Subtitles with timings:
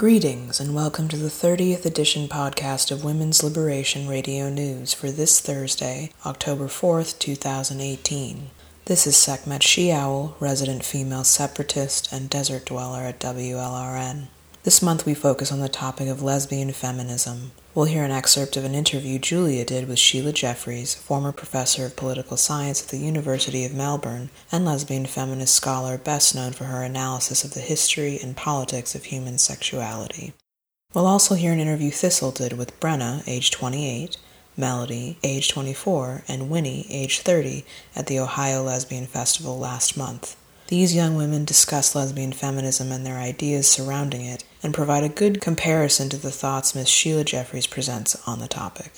[0.00, 5.40] Greetings and welcome to the 30th edition podcast of Women's Liberation Radio News for this
[5.40, 8.48] Thursday, October 4th, 2018.
[8.86, 14.28] This is Sekhmet Owl, resident female separatist and desert dweller at WLRN.
[14.62, 17.52] This month we focus on the topic of lesbian feminism.
[17.72, 21.94] We'll hear an excerpt of an interview Julia did with Sheila Jeffreys, former professor of
[21.94, 26.82] political science at the University of Melbourne and lesbian feminist scholar best known for her
[26.82, 30.32] analysis of the history and politics of human sexuality.
[30.92, 34.16] We'll also hear an interview Thistle did with Brenna, age 28,
[34.56, 40.36] Melody, age 24, and Winnie, age 30, at the Ohio Lesbian Festival last month.
[40.66, 45.40] These young women discuss lesbian feminism and their ideas surrounding it, and provide a good
[45.40, 48.92] comparison to the thoughts Miss Sheila Jeffreys presents on the topic.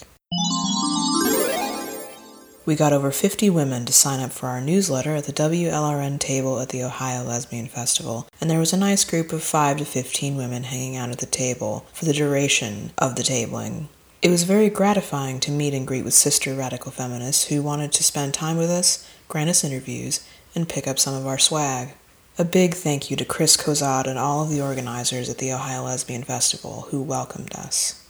[2.64, 6.60] We got over 50 women to sign up for our newsletter at the WLRN table
[6.60, 10.36] at the Ohio Lesbian Festival, and there was a nice group of 5 to 15
[10.36, 13.88] women hanging out at the table for the duration of the tabling.
[14.22, 18.04] It was very gratifying to meet and greet with sister radical feminists who wanted to
[18.04, 21.94] spend time with us, grant us interviews, and pick up some of our swag.
[22.38, 25.84] A big thank you to Chris Kozad and all of the organizers at the Ohio
[25.84, 28.06] Lesbian Festival who welcomed us.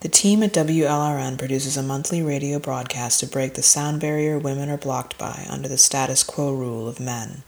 [0.00, 4.70] The team at WLRN produces a monthly radio broadcast to break the sound barrier women
[4.70, 7.42] are blocked by under the status quo rule of men.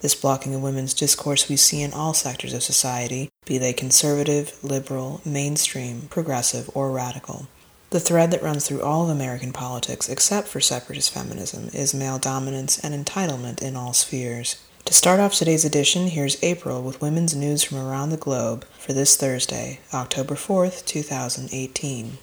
[0.00, 4.56] This blocking of women's discourse we see in all sectors of society, be they conservative,
[4.64, 7.46] liberal, mainstream, progressive, or radical.
[7.90, 12.18] The thread that runs through all of American politics, except for separatist feminism, is male
[12.18, 14.56] dominance and entitlement in all spheres.
[14.86, 18.92] To start off today's edition, here's April with women's news from around the globe for
[18.92, 22.18] this Thursday, October 4th, 2018.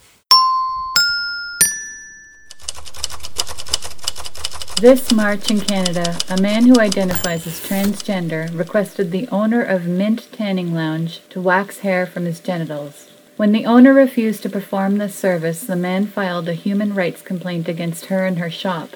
[4.82, 10.28] This March in Canada, a man who identifies as transgender requested the owner of Mint
[10.34, 13.10] Tanning Lounge to wax hair from his genitals.
[13.38, 17.70] When the owner refused to perform this service, the man filed a human rights complaint
[17.70, 18.90] against her and her shop.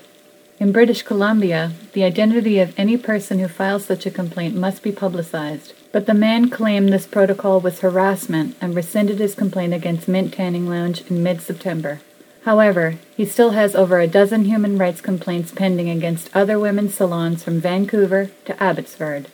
[0.63, 4.94] In British Columbia, the identity of any person who files such a complaint must be
[4.94, 10.34] publicized, but the man claimed this protocol was harassment and rescinded his complaint against Mint
[10.34, 12.00] Tanning Lounge in mid September.
[12.46, 17.44] However, he still has over a dozen human rights complaints pending against other women's salons
[17.44, 19.28] from Vancouver to Abbotsford.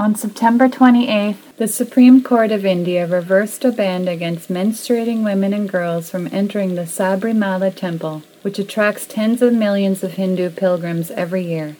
[0.00, 5.68] On September 28th, the Supreme Court of India reversed a ban against menstruating women and
[5.68, 11.42] girls from entering the Sabarimala temple, which attracts tens of millions of Hindu pilgrims every
[11.42, 11.76] year.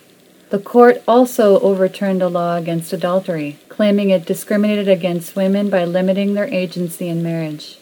[0.51, 6.35] The court also overturned a law against adultery, claiming it discriminated against women by limiting
[6.35, 7.79] their agency in marriage.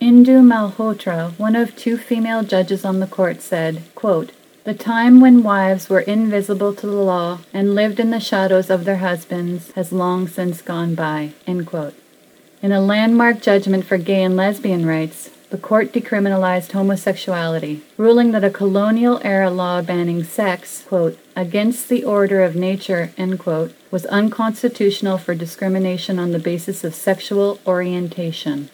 [0.00, 4.32] Indu Malhotra, one of two female judges on the court, said, quote,
[4.66, 8.84] The time when wives were invisible to the law and lived in the shadows of
[8.84, 11.34] their husbands has long since gone by.
[11.46, 18.42] In a landmark judgment for gay and lesbian rights, the court decriminalized homosexuality, ruling that
[18.42, 24.04] a colonial era law banning sex, quote, against the order of nature, end quote, was
[24.06, 28.68] unconstitutional for discrimination on the basis of sexual orientation.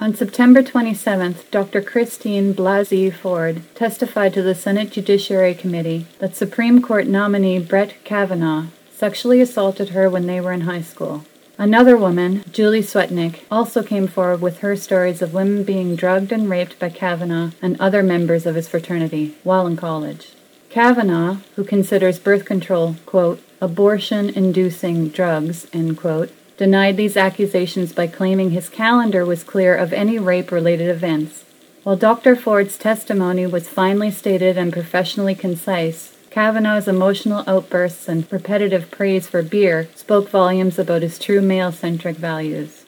[0.00, 1.82] On September 27th, Dr.
[1.82, 8.66] Christine Blasey Ford testified to the Senate Judiciary Committee that Supreme Court nominee Brett Kavanaugh
[8.92, 11.24] sexually assaulted her when they were in high school.
[11.58, 16.48] Another woman, Julie Swetnick, also came forward with her stories of women being drugged and
[16.48, 20.34] raped by Kavanaugh and other members of his fraternity while in college.
[20.70, 28.06] Kavanaugh, who considers birth control, quote, abortion inducing drugs, end quote, denied these accusations by
[28.06, 31.44] claiming his calendar was clear of any rape related events.
[31.84, 32.36] While Dr.
[32.36, 39.42] Ford's testimony was finely stated and professionally concise, Kavanaugh's emotional outbursts and repetitive praise for
[39.42, 42.84] beer spoke volumes about his true male centric values.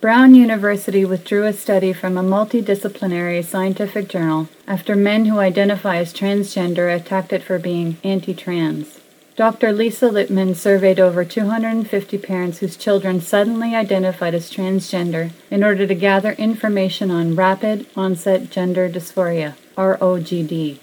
[0.00, 6.12] Brown University withdrew a study from a multidisciplinary scientific journal after men who identify as
[6.12, 8.98] transgender attacked it for being anti trans.
[9.34, 9.72] Dr.
[9.72, 15.94] Lisa Littman surveyed over 250 parents whose children suddenly identified as transgender in order to
[15.94, 20.78] gather information on rapid onset gender dysphoria, ROGD.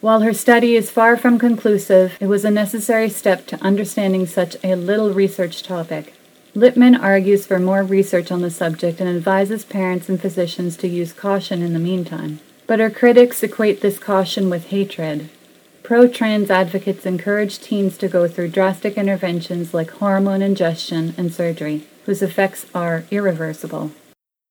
[0.00, 4.56] While her study is far from conclusive, it was a necessary step to understanding such
[4.64, 6.14] a little researched topic.
[6.56, 11.12] Littman argues for more research on the subject and advises parents and physicians to use
[11.12, 12.40] caution in the meantime.
[12.66, 15.28] But her critics equate this caution with hatred.
[15.84, 21.86] Pro trans advocates encourage teens to go through drastic interventions like hormone ingestion and surgery,
[22.06, 23.90] whose effects are irreversible.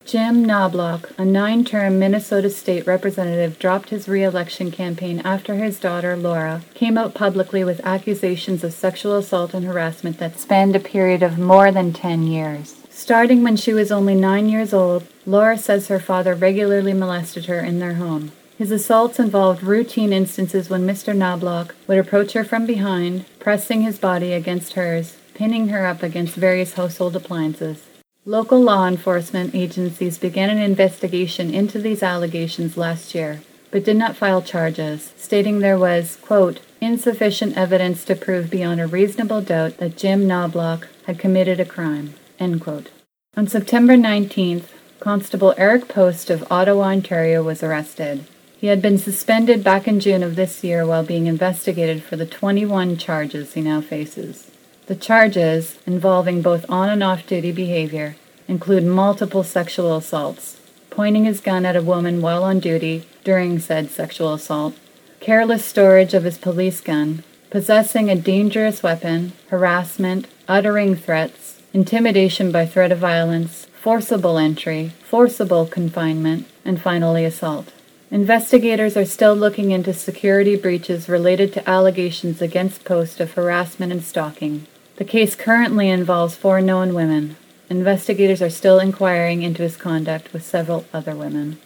[0.05, 5.79] Jim Knobloch, a nine term Minnesota state representative, dropped his re election campaign after his
[5.79, 10.79] daughter, Laura, came out publicly with accusations of sexual assault and harassment that spanned a
[10.79, 12.75] period of more than 10 years.
[12.91, 17.59] Starting when she was only nine years old, Laura says her father regularly molested her
[17.59, 18.31] in their home.
[18.63, 21.13] His assaults involved routine instances when Mr.
[21.13, 26.35] Knobloch would approach her from behind, pressing his body against hers, pinning her up against
[26.35, 27.83] various household appliances.
[28.25, 34.15] Local law enforcement agencies began an investigation into these allegations last year, but did not
[34.15, 39.97] file charges, stating there was, quote, insufficient evidence to prove beyond a reasonable doubt that
[39.97, 42.91] Jim Knobloch had committed a crime, end quote.
[43.35, 44.67] On September 19th,
[45.01, 48.25] Constable Eric Post of Ottawa, Ontario was arrested.
[48.63, 52.25] He had been suspended back in June of this year while being investigated for the
[52.25, 54.49] 21 charges he now faces.
[54.85, 58.15] The charges, involving both on and off duty behavior,
[58.47, 63.89] include multiple sexual assaults, pointing his gun at a woman while on duty during said
[63.89, 64.75] sexual assault,
[65.19, 72.65] careless storage of his police gun, possessing a dangerous weapon, harassment, uttering threats, intimidation by
[72.65, 77.69] threat of violence, forcible entry, forcible confinement, and finally assault.
[78.13, 84.03] Investigators are still looking into security breaches related to allegations against Post of harassment and
[84.03, 84.67] stalking.
[84.97, 87.37] The case currently involves four known women.
[87.71, 91.57] Investigators are still inquiring into his conduct with several other women.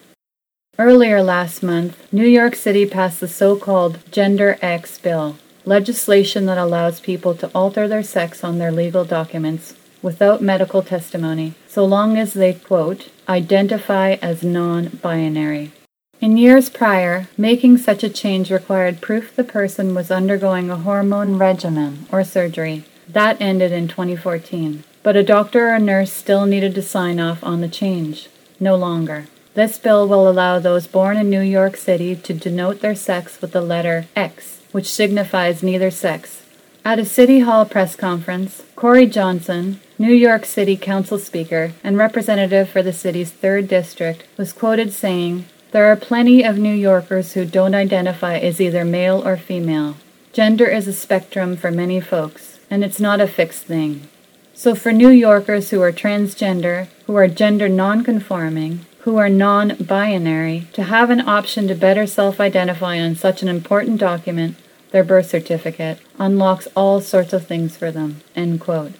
[0.79, 6.57] Earlier last month, New York City passed the so called Gender X bill, legislation that
[6.57, 12.17] allows people to alter their sex on their legal documents without medical testimony, so long
[12.17, 15.73] as they, quote, identify as non binary.
[16.19, 21.37] In years prior, making such a change required proof the person was undergoing a hormone
[21.37, 24.83] regimen or surgery that ended in 2014.
[25.03, 28.29] But a doctor or nurse still needed to sign off on the change.
[28.59, 29.27] No longer.
[29.53, 33.51] This bill will allow those born in New York City to denote their sex with
[33.51, 36.43] the letter X, which signifies neither sex.
[36.83, 42.69] At a City Hall press conference, Corey Johnson, New York City Council Speaker and representative
[42.69, 47.45] for the city's 3rd District, was quoted saying, There are plenty of New Yorkers who
[47.45, 49.97] don't identify as either male or female.
[50.31, 54.07] Gender is a spectrum for many folks and it's not a fixed thing.
[54.53, 60.67] So, for New Yorkers who are transgender, who are gender nonconforming, who are non binary,
[60.73, 64.55] to have an option to better self identify on such an important document,
[64.91, 68.21] their birth certificate, unlocks all sorts of things for them.
[68.35, 68.93] End quote.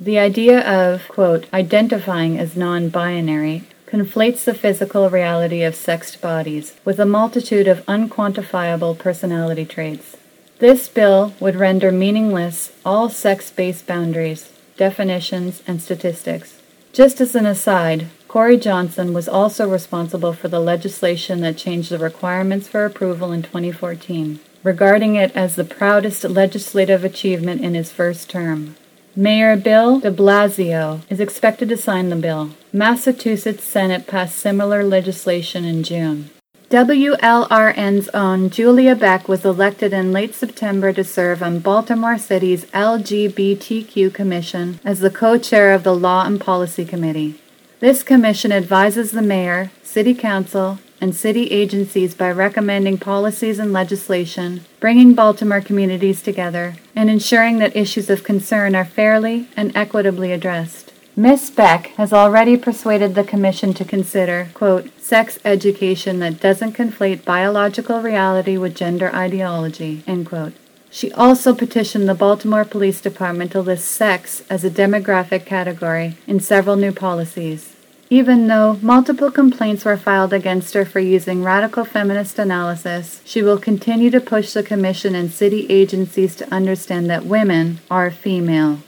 [0.00, 3.64] The idea of, quote, identifying as non binary
[3.94, 10.16] conflates the physical reality of sexed bodies with a multitude of unquantifiable personality traits.
[10.58, 16.60] This bill would render meaningless all sex based boundaries, definitions, and statistics.
[16.92, 21.98] Just as an aside, Corey Johnson was also responsible for the legislation that changed the
[21.98, 28.28] requirements for approval in 2014, regarding it as the proudest legislative achievement in his first
[28.28, 28.74] term.
[29.16, 32.50] Mayor Bill de Blasio is expected to sign the bill.
[32.72, 36.30] Massachusetts Senate passed similar legislation in June.
[36.70, 44.12] WLRN's own Julia Beck was elected in late September to serve on Baltimore City's LGBTQ
[44.12, 47.40] Commission as the co chair of the Law and Policy Committee.
[47.78, 54.64] This commission advises the mayor, city council, and city agencies by recommending policies and legislation,
[54.80, 60.94] bringing Baltimore communities together, and ensuring that issues of concern are fairly and equitably addressed.
[61.14, 67.22] Miss Beck has already persuaded the Commission to consider, quote, sex education that doesn't conflate
[67.22, 70.54] biological reality with gender ideology, end quote.
[70.90, 76.40] She also petitioned the Baltimore Police Department to list sex as a demographic category in
[76.40, 77.73] several new policies.
[78.10, 83.58] Even though multiple complaints were filed against her for using radical feminist analysis, she will
[83.58, 88.80] continue to push the Commission and city agencies to understand that women are female.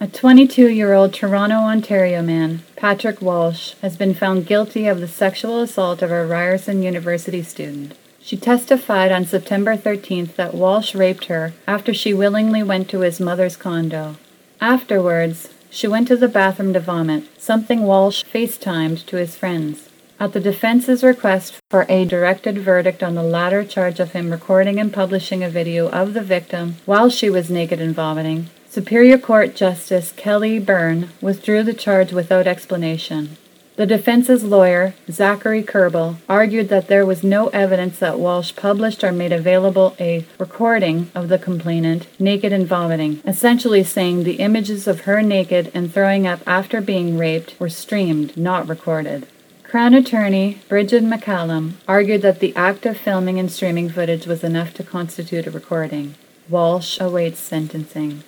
[0.00, 5.08] A 22 year old Toronto, Ontario man, Patrick Walsh, has been found guilty of the
[5.08, 7.94] sexual assault of a Ryerson University student.
[8.20, 13.20] She testified on September 13th that Walsh raped her after she willingly went to his
[13.20, 14.16] mother's condo.
[14.60, 19.88] Afterwards, she went to the bathroom to vomit, something Walsh FaceTimed to his friends.
[20.20, 24.78] At the defense's request for a directed verdict on the latter charge of him recording
[24.78, 29.56] and publishing a video of the victim while she was naked and vomiting, Superior Court
[29.56, 33.36] Justice Kelly Byrne withdrew the charge without explanation.
[33.76, 39.10] The defense's lawyer, Zachary Kerbel, argued that there was no evidence that Walsh published or
[39.10, 45.02] made available a recording of the complainant naked and vomiting, essentially saying the images of
[45.02, 49.26] her naked and throwing up after being raped were streamed, not recorded.
[49.64, 54.72] Crown attorney Bridget McCallum argued that the act of filming and streaming footage was enough
[54.74, 56.14] to constitute a recording.
[56.48, 58.22] Walsh awaits sentencing.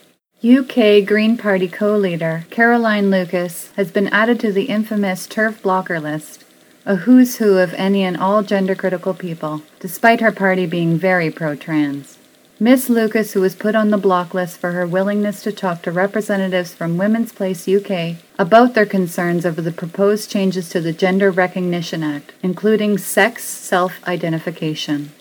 [0.44, 6.44] UK Green Party co-leader Caroline Lucas has been added to the infamous TERF blocker list,
[6.84, 12.18] a who's who of any and all gender-critical people, despite her party being very pro-trans.
[12.60, 15.90] Miss Lucas, who was put on the block list for her willingness to talk to
[15.90, 21.30] representatives from Women's Place UK about their concerns over the proposed changes to the Gender
[21.30, 25.12] Recognition Act, including sex self-identification.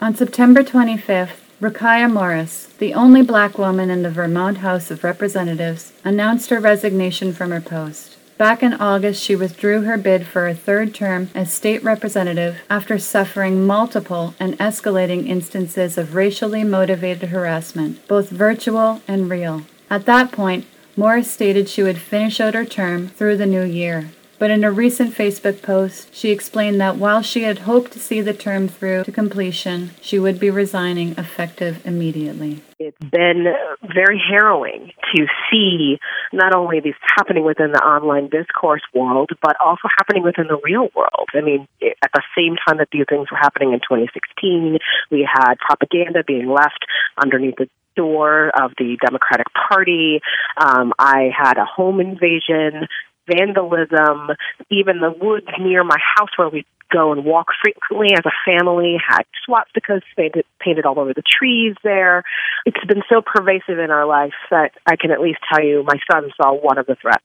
[0.00, 5.94] On September 25th, Rukiya Morris, the only black woman in the Vermont House of Representatives,
[6.04, 8.18] announced her resignation from her post.
[8.36, 12.98] Back in August, she withdrew her bid for a third term as state representative after
[12.98, 19.62] suffering multiple and escalating instances of racially motivated harassment, both virtual and real.
[19.88, 20.66] At that point,
[20.98, 24.10] Morris stated she would finish out her term through the new year.
[24.38, 28.20] But in a recent Facebook post, she explained that while she had hoped to see
[28.20, 32.62] the term through to completion, she would be resigning effective immediately.
[32.78, 33.46] It's been
[33.94, 35.98] very harrowing to see
[36.32, 40.88] not only this happening within the online discourse world, but also happening within the real
[40.94, 41.28] world.
[41.34, 44.78] I mean, at the same time that these things were happening in 2016,
[45.10, 46.84] we had propaganda being left
[47.22, 50.20] underneath the door of the Democratic Party.
[50.56, 52.88] Um, I had a home invasion
[53.26, 54.30] vandalism,
[54.70, 58.96] even the woods near my house where we go and walk frequently as a family
[59.06, 62.22] had swastikas painted, painted all over the trees there.
[62.66, 65.98] It's been so pervasive in our life that I can at least tell you my
[66.10, 67.24] son saw one of the threats.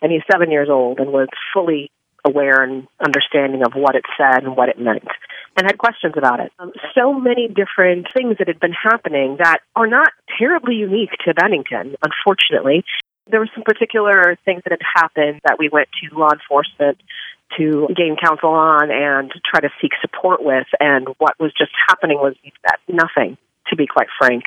[0.00, 1.90] And he's seven years old and was fully
[2.24, 5.08] aware and understanding of what it said and what it meant
[5.56, 6.52] and had questions about it.
[6.58, 10.08] Um, so many different things that had been happening that are not
[10.38, 12.84] terribly unique to Bennington, unfortunately.
[13.30, 16.98] There were some particular things that had happened that we went to law enforcement
[17.58, 20.66] to gain counsel on and try to seek support with.
[20.80, 23.36] And what was just happening was that nothing,
[23.68, 24.44] to be quite frank.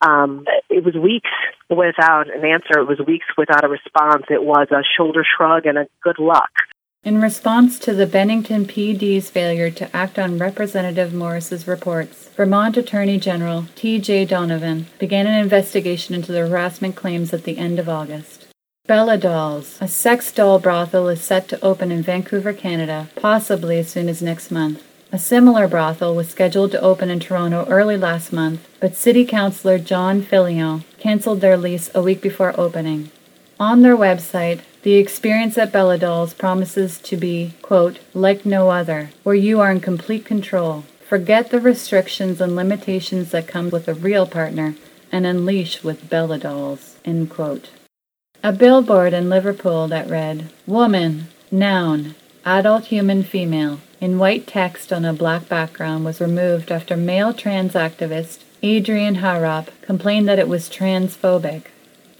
[0.00, 1.30] Um, it was weeks
[1.70, 2.80] without an answer.
[2.80, 4.24] It was weeks without a response.
[4.28, 6.50] It was a shoulder shrug and a good luck.
[7.04, 13.18] In response to the Bennington PD's failure to act on Representative Morris's reports, Vermont Attorney
[13.18, 14.26] General T.J.
[14.26, 18.46] Donovan began an investigation into the harassment claims at the end of August.
[18.86, 23.90] Bella Dolls, a sex doll brothel, is set to open in Vancouver, Canada, possibly as
[23.90, 24.84] soon as next month.
[25.10, 29.80] A similar brothel was scheduled to open in Toronto early last month, but City Councillor
[29.80, 33.10] John Filion cancelled their lease a week before opening.
[33.58, 39.10] On their website, the experience at Bella Dolls promises to be, quote, like no other,
[39.22, 40.84] where you are in complete control.
[41.08, 44.74] Forget the restrictions and limitations that come with a real partner
[45.12, 47.70] and unleash with Bella Dolls, end quote.
[48.42, 55.04] A billboard in Liverpool that read, Woman, noun, adult human female, in white text on
[55.04, 60.68] a black background was removed after male trans activist Adrian Harrop complained that it was
[60.68, 61.64] transphobic.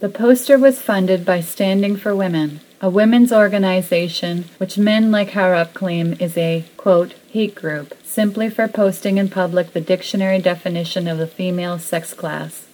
[0.03, 5.73] The poster was funded by Standing for Women, a women's organization which men like Harrop
[5.73, 11.19] claim is a, quote, hate group, simply for posting in public the dictionary definition of
[11.19, 12.67] the female sex class.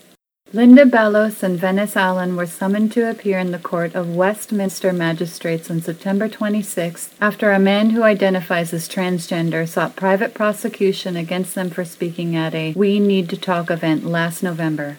[0.53, 5.69] Linda Bellos and Venice Allen were summoned to appear in the court of Westminster magistrates
[5.69, 11.69] on September 26 after a man who identifies as transgender sought private prosecution against them
[11.69, 14.97] for speaking at a We Need to Talk event last November.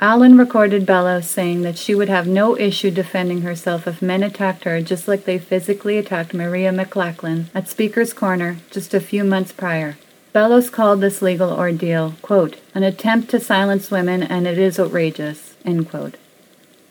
[0.00, 4.62] Allen recorded Bellos saying that she would have no issue defending herself if men attacked
[4.62, 9.50] her just like they physically attacked Maria MacLachlan at Speaker's Corner just a few months
[9.50, 9.98] prior.
[10.32, 15.56] Bellos called this legal ordeal, quote, an attempt to silence women and it is outrageous,
[15.64, 16.14] end quote.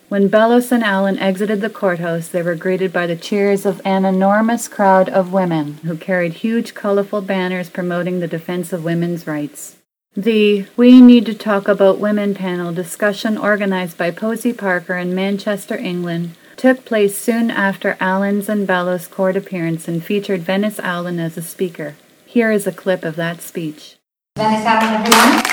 [0.09, 4.03] When Bellos and Allen exited the courthouse, they were greeted by the cheers of an
[4.03, 9.76] enormous crowd of women who carried huge, colorful banners promoting the defense of women's rights.
[10.19, 15.77] The We Need to Talk About Women panel discussion organized by Posie Parker in Manchester,
[15.77, 21.37] England, took place soon after Allen's and Bellos's court appearance and featured Venice Allen as
[21.37, 21.93] a speaker.
[22.25, 23.97] Here is a clip of that speech.
[24.37, 25.43] Venice Allen, everyone.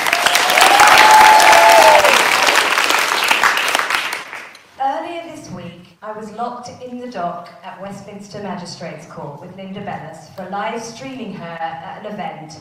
[4.80, 9.85] Earlier this week, I was locked in the dock at Westminster Magistrates Court with Linda
[9.85, 12.54] Bellos for live streaming her at an event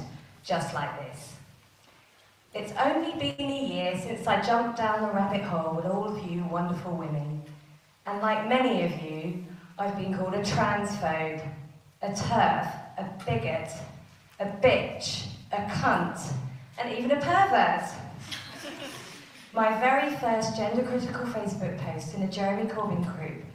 [0.43, 1.35] just like this.
[2.55, 6.23] It's only been a year since I jumped down the rabbit hole with all of
[6.29, 7.41] you wonderful women.
[8.05, 9.43] And like many of you,
[9.79, 11.41] I've been called a transphobe,
[12.03, 13.71] a TERF, a bigot,
[14.39, 16.31] a bitch, a cunt,
[16.77, 17.89] and even a pervert.
[19.53, 23.45] My very first gender critical Facebook post in a Jeremy Corbyn group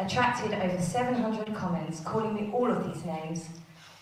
[0.00, 3.48] attracted over 700 comments calling me all of these names.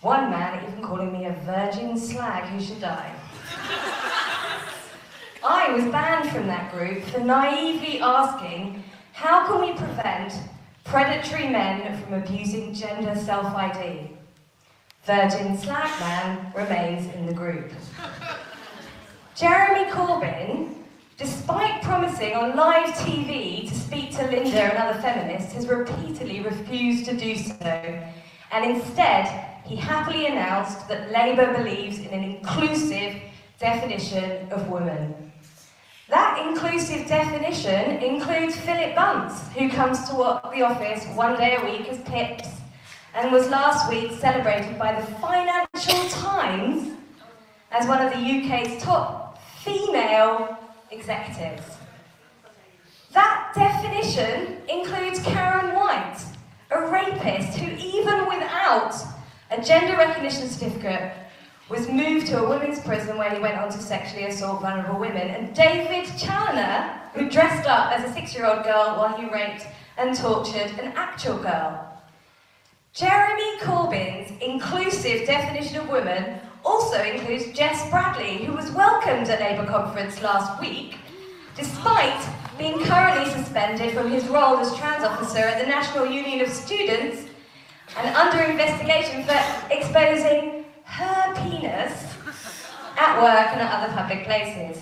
[0.01, 3.13] One man even calling me a virgin slag who should die.
[5.43, 8.83] I was banned from that group for naively asking,
[9.13, 10.33] how can we prevent
[10.83, 14.11] predatory men from abusing gender self-ID?
[15.03, 17.71] Virgin Slag Man remains in the group.
[19.35, 20.73] Jeremy Corbyn,
[21.17, 27.05] despite promising on live TV to speak to Linda and other feminists, has repeatedly refused
[27.05, 28.03] to do so.
[28.51, 29.27] And instead,
[29.63, 33.15] he happily announced that Labour believes in an inclusive
[33.59, 35.31] definition of women.
[36.09, 40.13] That inclusive definition includes Philip Bunce, who comes to
[40.53, 42.49] the office one day a week as Pips
[43.15, 46.91] and was last week celebrated by the Financial Times
[47.71, 50.57] as one of the UK's top female
[50.91, 51.63] executives.
[53.13, 56.19] That definition includes Karen White,
[56.71, 58.93] a rapist who, even without
[59.49, 61.13] a gender recognition certificate,
[61.69, 65.29] was moved to a women's prison where he went on to sexually assault vulnerable women.
[65.29, 69.65] And David Challenor, who dressed up as a six-year-old girl while he raped
[69.97, 71.81] and tortured an actual girl.
[72.93, 79.65] Jeremy Corbyn's inclusive definition of woman also includes Jess Bradley, who was welcomed at Labour
[79.69, 80.95] conference last week,
[81.55, 86.49] despite being currently suspended from his role as trans officer at the National Union of
[86.49, 87.25] Students
[87.97, 89.39] and under investigation for
[89.71, 90.54] exposing
[90.95, 92.15] her penis
[92.97, 94.81] at work and at other public places.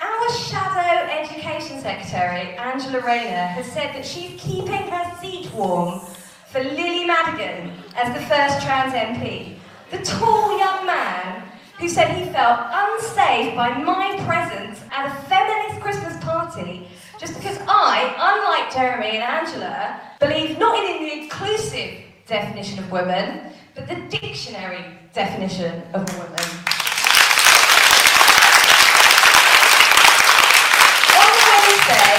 [0.00, 6.00] Our shadow education secretary, Angela Rayner, has said that she's keeping her seat warm
[6.50, 9.58] for Lily Madigan as the first trans MP.
[9.92, 11.44] The tall young man
[11.78, 16.88] who said he felt unsafe by my presence at a feminist Christmas party
[17.20, 23.52] just because I, unlike Jeremy and Angela, believe not in the inclusive definition of women,
[23.78, 26.46] but the dictionary definition of a woman.
[31.14, 32.18] On Wednesday,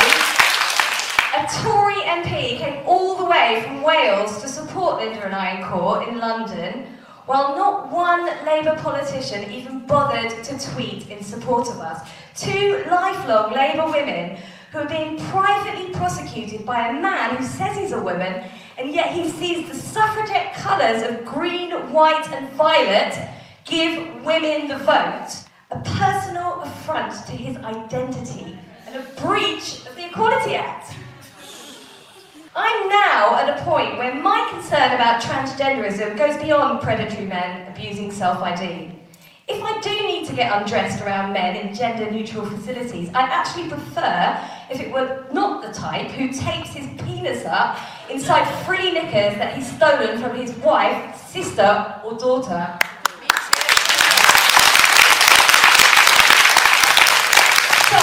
[1.36, 5.65] a Tory MP came all the way from Wales to support Linda and I in
[5.67, 6.88] court in London,
[7.26, 12.08] while not one Labour politician even bothered to tweet in support of us.
[12.36, 14.38] Two lifelong Labour women
[14.72, 18.43] who are being privately prosecuted by a man who says he's a woman
[18.80, 23.30] and yet he sees the suffragette colours of green, white, and violet
[23.65, 25.28] give women the vote.
[25.72, 30.96] A personal affront to his identity and a breach of the Equality Act.
[32.56, 38.12] I'm now at a point where my concern about transgenderism goes beyond predatory men abusing
[38.12, 38.92] self ID.
[39.48, 43.68] If I do need to get undressed around men in gender neutral facilities, I'd actually
[43.68, 44.39] prefer
[44.72, 47.78] if it were not the type who tapes his penis up
[48.10, 52.80] inside free knickers that he's stolen from his wife, sister, or daughter.
[57.89, 58.02] So,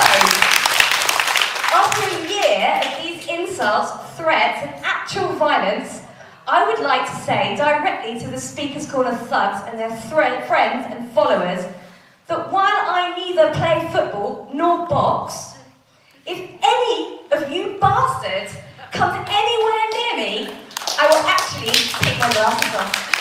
[1.75, 6.03] after a year of these insults, threats, and actual violence,
[6.49, 11.11] I would like to say directly to the Speaker's Corner thugs and their friends and
[11.11, 11.65] followers
[12.29, 15.55] that while I neither play football nor box,
[16.25, 18.57] if any of you bastards
[19.03, 20.49] anywhere near me,
[20.99, 23.13] I will actually take my glasses off.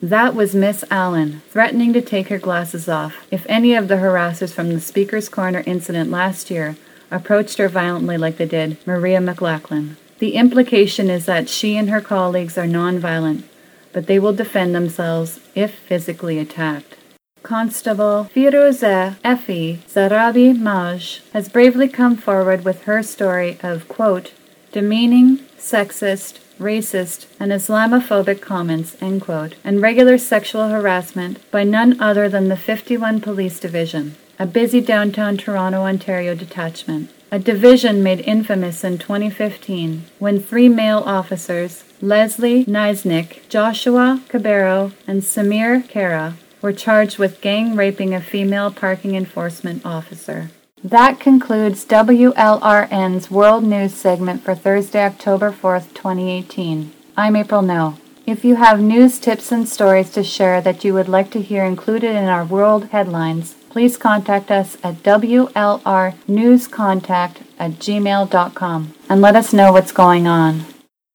[0.00, 4.52] That was Miss Allen, threatening to take her glasses off if any of the harassers
[4.52, 6.76] from the Speaker's Corner incident last year
[7.10, 9.96] approached her violently like they did Maria MacLachlan.
[10.18, 13.44] The implication is that she and her colleagues are nonviolent,
[13.92, 16.96] but they will defend themselves if physically attacked.
[17.42, 24.32] Constable Firouzeh Effie Zarabi Maj has bravely come forward with her story of, quote,
[24.72, 32.28] demeaning, sexist, racist, and Islamophobic comments, end quote, and regular sexual harassment by none other
[32.28, 37.10] than the 51 Police Division, a busy downtown Toronto, Ontario detachment.
[37.32, 45.22] A division made infamous in 2015 when three male officers, Leslie Nyznik, Joshua Cabero, and
[45.22, 50.50] Samir Kara, were charged with gang raping a female parking enforcement officer.
[50.84, 56.92] That concludes WLRN's World News segment for Thursday, October 4th, 2018.
[57.16, 57.98] I'm April No.
[58.24, 61.64] If you have news, tips, and stories to share that you would like to hear
[61.64, 69.52] included in our world headlines, please contact us at WLRNewsContact at gmail.com and let us
[69.52, 70.64] know what's going on.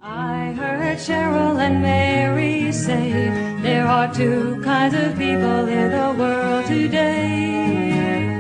[0.01, 3.46] I heard Cheryl and Mary say
[3.87, 8.35] there are two kinds of people in the world today.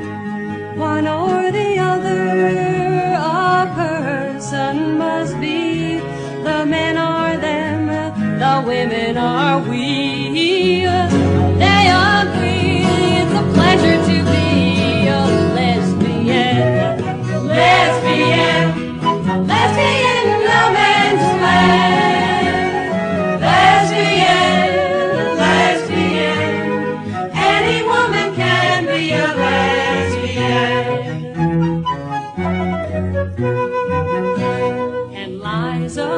[0.75, 5.99] One or the other, a person must be.
[6.43, 7.87] The men are them,
[8.39, 10.85] the women are we.
[11.63, 12.83] They agree
[13.19, 15.21] it's a pleasure to be a
[15.55, 16.99] lesbian.
[17.47, 18.65] Lesbian.
[19.47, 20.36] Lesbian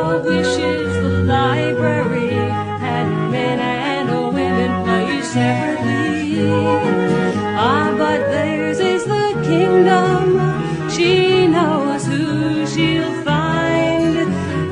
[0.10, 2.34] Liza wishes the library
[2.80, 6.42] had men and women placed separately.
[7.56, 10.90] Ah, but theirs is the kingdom.
[10.90, 14.18] She knows who she'll find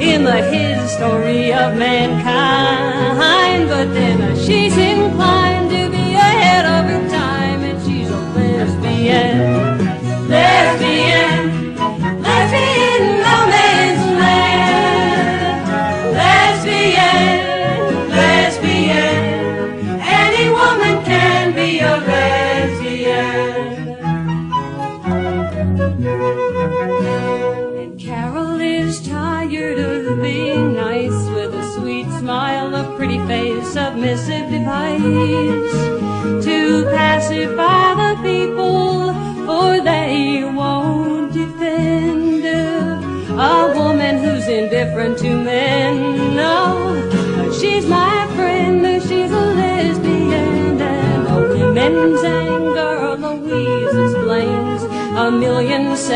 [0.01, 3.69] in the history of mankind.
[3.69, 4.96] But then she's inclined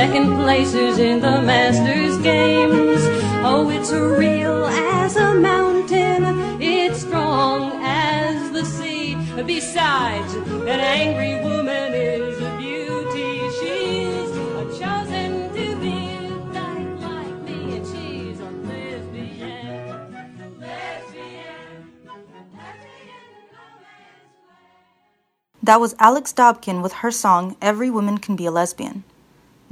[0.01, 3.01] second places in the Masters games.
[3.45, 6.23] Oh, it's real as a mountain,
[6.59, 9.15] it's strong as the sea.
[9.45, 10.33] Besides,
[10.73, 13.33] an angry woman is a beauty.
[13.59, 14.31] She's
[14.79, 18.49] chosen to be a type like me, and she's a.
[18.69, 20.01] Lesbian.
[25.61, 29.03] That was Alix Dobkin with her song Every Woman Can Be a Lesbian.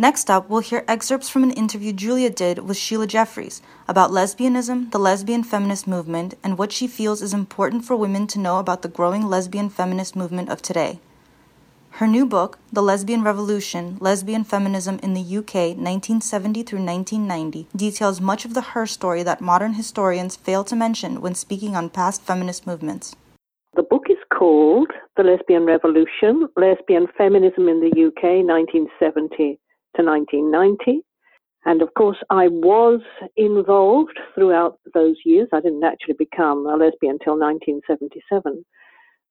[0.01, 4.91] Next up, we'll hear excerpts from an interview Julia did with Sheila Jeffreys about lesbianism,
[4.91, 8.81] the lesbian feminist movement, and what she feels is important for women to know about
[8.81, 11.01] the growing lesbian feminist movement of today.
[11.99, 18.21] Her new book, The Lesbian Revolution Lesbian Feminism in the UK 1970 through 1990, details
[18.21, 22.21] much of the her story that modern historians fail to mention when speaking on past
[22.21, 23.17] feminist movements.
[23.75, 29.59] The book is called The Lesbian Revolution Lesbian Feminism in the UK 1970
[29.95, 31.02] to 1990.
[31.65, 33.02] And of course, I was
[33.36, 35.49] involved throughout those years.
[35.54, 38.65] I didn't actually become a lesbian until 1977.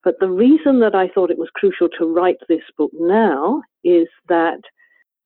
[0.04, 4.06] But the reason that I thought it was crucial to write this book now is
[4.28, 4.60] that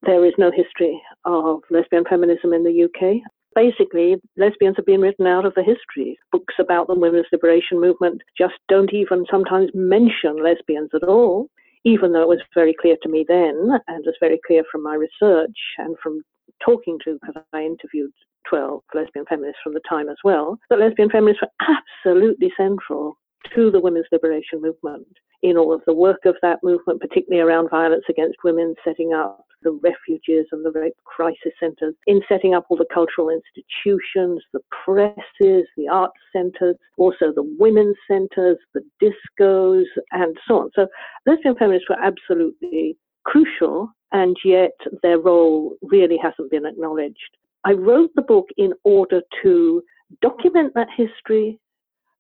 [0.05, 3.21] there is no history of lesbian feminism in the UK.
[3.55, 6.19] Basically, lesbians have been written out of the history.
[6.33, 11.49] Books about the women's liberation movement just don't even sometimes mention lesbians at all,
[11.85, 14.95] even though it was very clear to me then, and was very clear from my
[14.95, 16.23] research and from
[16.65, 18.13] talking to, because I interviewed
[18.49, 23.19] 12 lesbian feminists from the time as well, that lesbian feminists were absolutely central
[23.55, 25.07] to the women's liberation movement
[25.43, 29.45] in all of the work of that movement, particularly around violence against women, setting up
[29.63, 34.61] the refuges and the rape crisis centres, in setting up all the cultural institutions, the
[34.85, 40.71] presses, the arts centres, also the women's centres, the discos, and so on.
[40.75, 40.87] So
[41.27, 44.73] lesbian feminists were absolutely crucial, and yet
[45.03, 47.19] their role really hasn't been acknowledged.
[47.65, 49.83] I wrote the book in order to
[50.21, 51.59] document that history,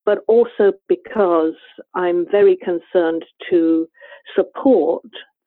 [0.04, 1.54] but also because
[1.94, 3.88] I'm very concerned to
[4.34, 5.04] support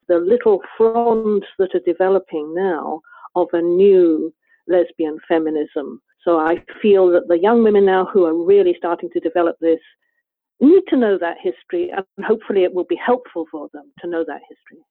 [0.07, 3.01] the little fronds that are developing now
[3.35, 4.33] of a new
[4.67, 6.01] lesbian feminism.
[6.23, 9.79] So I feel that the young women now who are really starting to develop this
[10.59, 14.23] need to know that history, and hopefully it will be helpful for them to know
[14.25, 14.83] that history.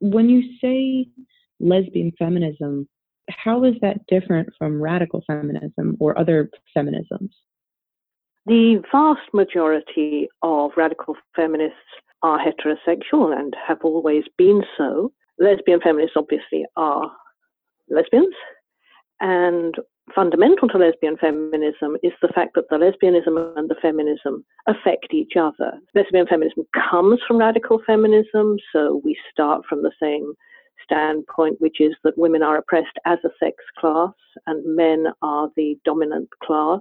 [0.00, 1.08] When you say
[1.60, 2.88] lesbian feminism,
[3.28, 7.30] how is that different from radical feminism or other feminisms?
[8.46, 11.76] The vast majority of radical feminists
[12.22, 15.12] are heterosexual and have always been so.
[15.38, 17.10] Lesbian feminists obviously are
[17.88, 18.34] lesbians,
[19.20, 19.74] and
[20.14, 25.32] fundamental to lesbian feminism is the fact that the lesbianism and the feminism affect each
[25.38, 25.78] other.
[25.94, 30.32] Lesbian feminism comes from radical feminism, so we start from the same
[30.84, 34.12] standpoint, which is that women are oppressed as a sex class
[34.46, 36.80] and men are the dominant class.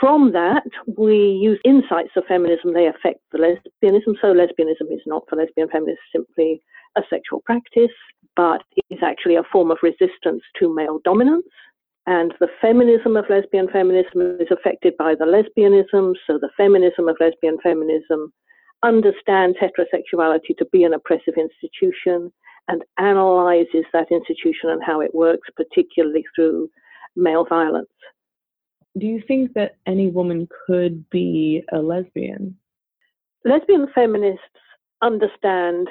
[0.00, 0.64] From that,
[0.96, 4.14] we use insights of feminism, they affect the lesbianism.
[4.20, 6.62] So, lesbianism is not for lesbian feminists simply
[6.96, 7.94] a sexual practice,
[8.36, 11.46] but is actually a form of resistance to male dominance.
[12.06, 16.14] And the feminism of lesbian feminism is affected by the lesbianism.
[16.26, 18.32] So the feminism of lesbian feminism
[18.82, 22.30] understands heterosexuality to be an oppressive institution
[22.68, 26.68] and analyzes that institution and how it works, particularly through
[27.16, 27.88] male violence.
[28.98, 32.56] Do you think that any woman could be a lesbian?
[33.44, 34.42] Lesbian feminists
[35.02, 35.88] understand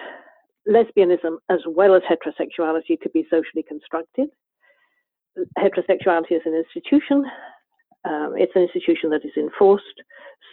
[0.68, 4.30] lesbianism as well as heterosexuality to be socially constructed
[5.58, 7.26] heterosexuality is an institution.
[8.06, 10.02] Um, it's an institution that is enforced.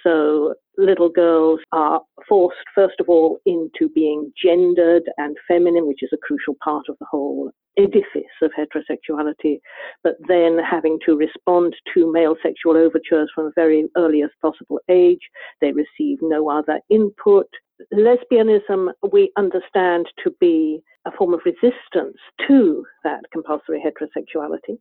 [0.02, 6.10] So little girls are forced, first of all, into being gendered and feminine, which is
[6.12, 9.58] a crucial part of the whole edifice of heterosexuality,
[10.02, 15.20] but then having to respond to male sexual overtures from a very earliest possible age.
[15.60, 17.46] They receive no other input.
[17.92, 24.78] Lesbianism, we understand to be a form of resistance to that compulsory heterosexuality.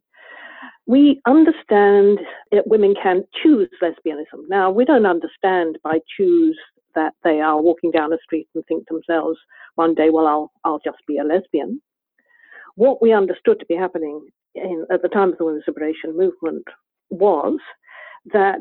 [0.88, 2.20] We understand
[2.52, 4.48] that women can choose lesbianism.
[4.50, 6.58] Now, we don't understand by choose
[6.96, 9.38] that they are walking down the street and think to themselves
[9.76, 11.82] one day, well, I'll, I'll just be a lesbian.
[12.76, 16.66] What we understood to be happening in, at the time of the women's liberation movement
[17.10, 17.60] was
[18.34, 18.60] that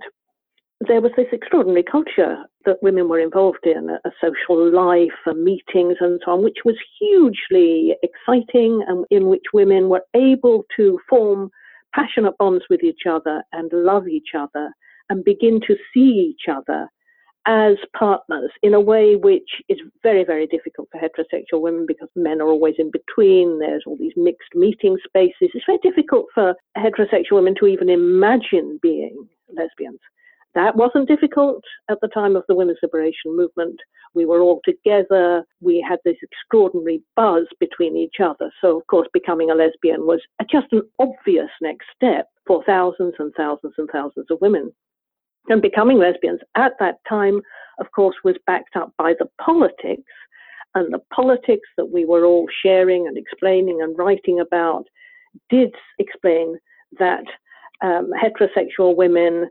[0.86, 6.20] there was this extraordinary culture that women were involved in, a, social life, meetings and
[6.24, 11.50] so on, which was hugely exciting and in which women were able to form
[11.94, 14.70] passionate bonds with each other and love each other
[15.10, 16.88] and begin to see each other
[17.46, 22.42] as partners in a way which is very, very difficult for heterosexual women because men
[22.42, 23.58] are always in between.
[23.58, 25.50] There's all these mixed meeting spaces.
[25.54, 30.00] It's very difficult for heterosexual women to even imagine being lesbians.
[30.54, 33.78] That wasn't difficult at the time of the women's liberation movement.
[34.14, 35.44] We were all together.
[35.60, 38.50] We had this extraordinary buzz between each other.
[38.60, 43.32] So, of course, becoming a lesbian was just an obvious next step for thousands and
[43.36, 44.72] thousands and thousands of women.
[45.48, 47.40] And becoming lesbians at that time,
[47.78, 50.12] of course, was backed up by the politics.
[50.74, 54.84] And the politics that we were all sharing and explaining and writing about
[55.50, 56.56] did explain
[56.98, 57.24] that
[57.82, 59.50] um, heterosexual women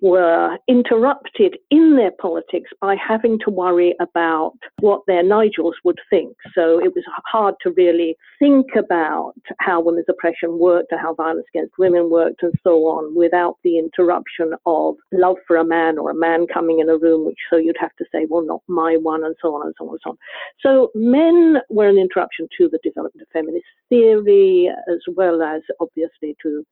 [0.00, 6.36] were interrupted in their politics by having to worry about what their Nigels would think.
[6.54, 11.46] So it was hard to really think about how women's oppression worked and how violence
[11.52, 16.10] against women worked and so on without the interruption of love for a man or
[16.10, 18.96] a man coming in a room, which so you'd have to say, well, not my
[18.96, 20.16] one, and so on and so on and so on.
[20.60, 26.36] So men were an interruption to the development of feminist theory, as well as obviously
[26.42, 26.64] to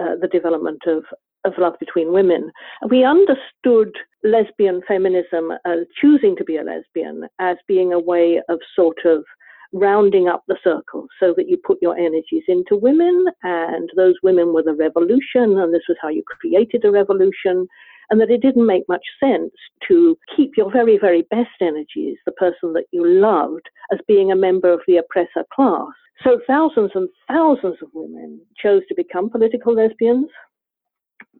[0.00, 1.04] uh, the development of
[1.44, 2.50] of love between women.
[2.88, 8.58] We understood lesbian feminism, uh, choosing to be a lesbian, as being a way of
[8.74, 9.24] sort of
[9.72, 14.52] rounding up the circle so that you put your energies into women, and those women
[14.52, 17.66] were the revolution, and this was how you created a revolution.
[18.10, 19.50] And that it didn't make much sense
[19.88, 24.36] to keep your very, very best energies, the person that you loved, as being a
[24.36, 25.88] member of the oppressor class.
[26.22, 30.28] So thousands and thousands of women chose to become political lesbians.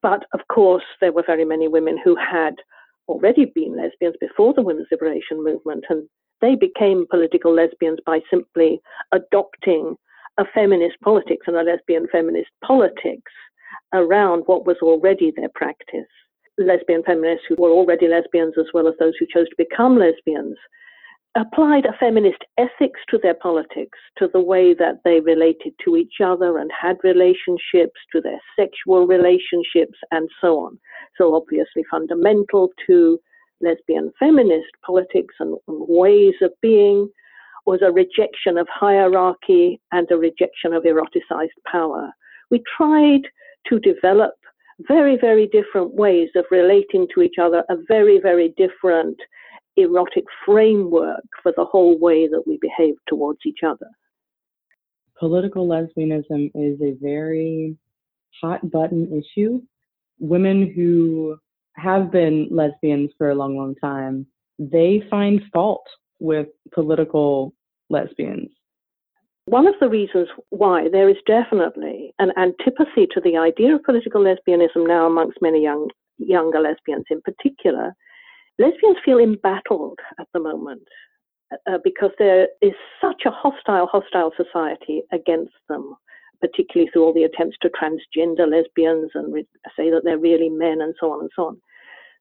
[0.05, 2.57] But of course, there were very many women who had
[3.09, 6.07] already been lesbians before the women's liberation movement, and
[6.43, 9.97] they became political lesbians by simply adopting
[10.37, 13.33] a feminist politics and a lesbian feminist politics
[13.95, 16.13] around what was already their practice.
[16.59, 20.59] Lesbian feminists who were already lesbians, as well as those who chose to become lesbians,
[21.37, 26.21] applied a feminist ethics to their politics, to the way that they related to each
[26.25, 30.79] other and had relationships, to their sexual relationships, and so on.
[31.19, 33.19] So, obviously, fundamental to
[33.61, 37.09] lesbian feminist politics and, ways of being
[37.67, 42.11] was a rejection of hierarchy and a rejection of eroticized power,
[42.51, 43.23] we tried
[43.67, 44.35] to develop
[44.81, 49.17] very, very different ways of relating to each other, a very, very different
[49.77, 53.89] erotic framework for the whole way that we behave towards each other.
[55.19, 57.77] Political lesbianism is a very
[58.41, 59.61] hot button issue.
[60.19, 61.37] Women who
[61.77, 64.27] have been lesbians for a long, long time,
[64.59, 65.87] they find fault
[66.21, 67.55] with political
[67.91, 68.51] lesbians.
[69.47, 74.23] One of the reasons why there is definitely an antipathy to the idea of political
[74.23, 77.95] lesbianism now amongst many young younger lesbians in particular,
[78.59, 80.83] lesbians feel embattled at the moment
[81.67, 85.95] uh, because there is such a hostile, hostile society against them,
[86.41, 90.81] particularly through all the attempts to transgender lesbians and re- say that they're really men
[90.81, 91.61] and so on and so on.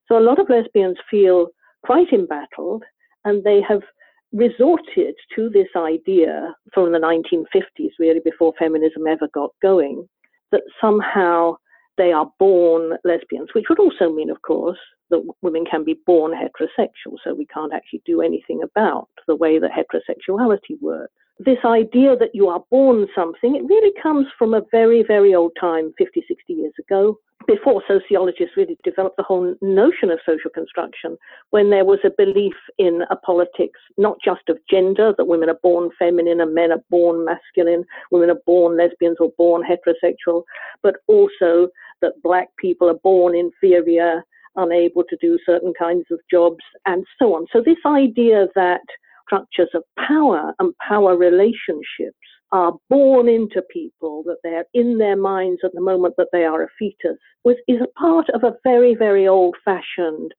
[0.07, 1.47] So a lot of lesbians feel
[1.85, 2.83] quite embattled
[3.25, 3.81] and they have
[4.33, 10.07] resorted to this idea from the 1950s, really before feminism ever got going,
[10.51, 11.55] that somehow
[11.97, 14.79] they are born lesbians, which would also mean, of course,
[15.13, 19.59] that women can be born heterosexual, so we can't actually do anything about the way
[19.59, 21.13] that heterosexuality works.
[21.39, 25.51] This idea that you are born something, it really comes from a very, very old
[25.59, 31.17] time, 50, 60 years ago, before sociologists really developed the whole notion of social construction,
[31.49, 35.59] when there was a belief in a politics not just of gender, that women are
[35.61, 40.43] born feminine and men are born masculine, women are born lesbians or born heterosexual,
[40.81, 41.67] but also
[42.01, 44.23] that black people are born inferior,
[44.55, 47.45] unable to do certain kinds of jobs, and so on.
[47.51, 48.81] So this idea that
[49.25, 52.17] structures of power and power relationships
[52.51, 56.63] are born into people, that they're in their minds at the moment that they are
[56.63, 60.33] a fetus, was, is a part of a very, very old fashioned,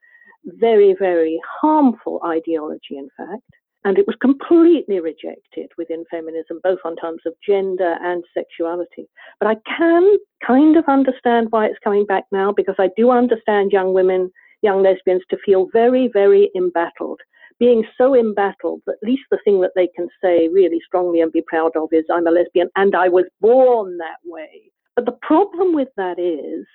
[0.45, 3.43] very, very harmful ideology, in fact.
[3.85, 9.09] And it was completely rejected within feminism, both on terms of gender and sexuality.
[9.41, 10.17] But I can
[10.47, 14.31] kind of understand why it's coming back now, because I do understand young women,
[14.63, 17.21] young lesbians to feel very, very embattled
[17.59, 21.33] being so embattled that at least the thing that they can say really strongly and
[21.33, 24.73] be proud of is, I'm a lesbian and I was born that way.
[24.97, 26.67] But the problem with that is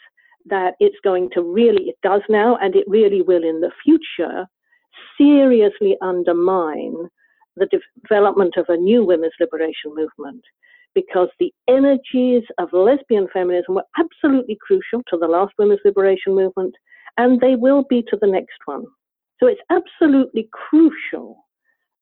[0.45, 4.45] that it's going to really, it does now, and it really will in the future,
[5.17, 7.09] seriously undermine
[7.55, 7.67] the
[8.07, 10.43] development of a new women's liberation movement
[10.95, 16.73] because the energies of lesbian feminism were absolutely crucial to the last women's liberation movement,
[17.17, 18.85] and they will be to the next one.
[19.39, 21.45] So it's absolutely crucial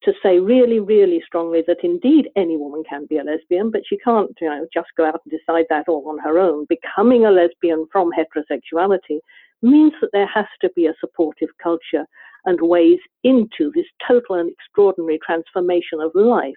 [0.03, 3.97] to say really, really strongly that indeed any woman can be a lesbian, but she
[3.97, 6.65] can't, you know, just go out and decide that all on her own.
[6.69, 9.19] Becoming a lesbian from heterosexuality
[9.62, 12.05] means that there has to be a supportive culture
[12.47, 16.55] and ways into this total and extraordinary transformation of life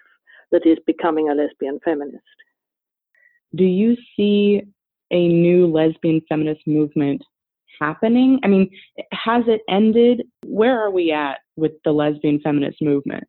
[0.51, 2.23] that is becoming a lesbian feminist.
[3.53, 4.63] Do you see
[5.11, 7.21] a new lesbian feminist movement
[7.79, 8.39] happening?
[8.43, 8.69] I mean,
[9.11, 10.23] has it ended?
[10.45, 13.25] Where are we at with the lesbian feminist movement?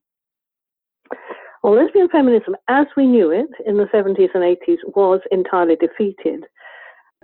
[1.63, 6.45] Well, lesbian feminism, as we knew it in the 70s and 80s, was entirely defeated.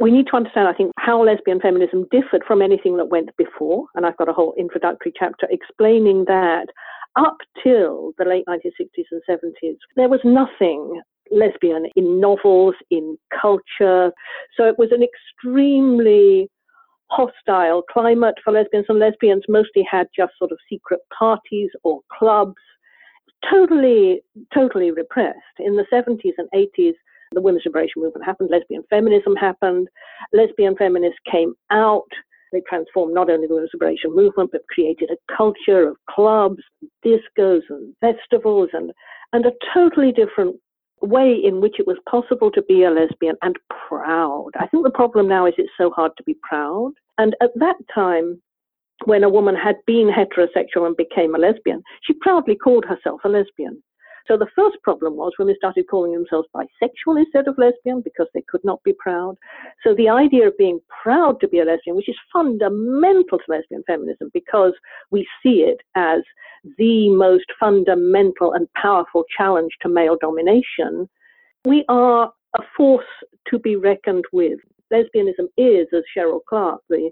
[0.01, 3.87] We need to understand, I think, how lesbian feminism differed from anything that went before.
[3.95, 6.67] And I've got a whole introductory chapter explaining that
[7.17, 14.13] up till the late 1960s and 70s, there was nothing lesbian in novels, in culture.
[14.57, 16.49] So it was an extremely
[17.11, 22.55] hostile climate for lesbians, and lesbians mostly had just sort of secret parties or clubs.
[23.51, 24.21] Totally,
[24.55, 25.39] totally repressed.
[25.59, 26.95] In the 70s and 80s,
[27.33, 29.89] the women's liberation movement happened, lesbian feminism happened,
[30.33, 32.09] lesbian feminists came out.
[32.53, 36.63] They transformed not only the women's liberation movement, but created a culture of clubs,
[37.05, 38.91] discos, and festivals, and,
[39.33, 40.57] and a totally different
[41.03, 43.57] way in which it was possible to be a lesbian and
[43.89, 44.51] proud.
[44.59, 46.93] I think the problem now is it's so hard to be proud.
[47.19, 48.41] And at that time,
[49.05, 53.29] when a woman had been heterosexual and became a lesbian, she proudly called herself a
[53.29, 53.83] lesbian.
[54.29, 58.27] So the first problem was when they started calling themselves bisexual instead of lesbian because
[58.35, 59.37] they could not be proud.
[59.83, 63.83] So the idea of being proud to be a lesbian, which is fundamental to lesbian
[63.87, 64.75] feminism because
[65.11, 66.21] we see it as
[66.77, 71.09] the most fundamental and powerful challenge to male domination,
[71.65, 73.07] we are a force
[73.49, 74.59] to be reckoned with.
[74.93, 77.11] Lesbianism is, as Cheryl Clarke, the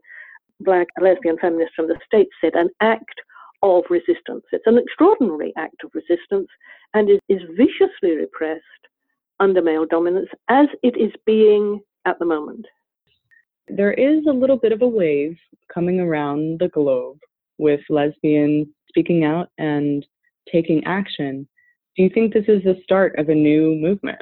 [0.61, 3.21] black lesbian feminist from the States, said, an act
[3.63, 4.45] of resistance.
[4.53, 6.49] It's an extraordinary act of resistance
[6.95, 8.63] and is, is viciously repressed
[9.41, 12.67] under male dominance as it is being at the moment.
[13.69, 15.37] There is a little bit of a wave
[15.73, 17.19] coming around the globe
[17.59, 20.07] with lesbians speaking out and
[20.51, 21.49] taking action.
[21.97, 24.21] Do you think this is the start of a new movement?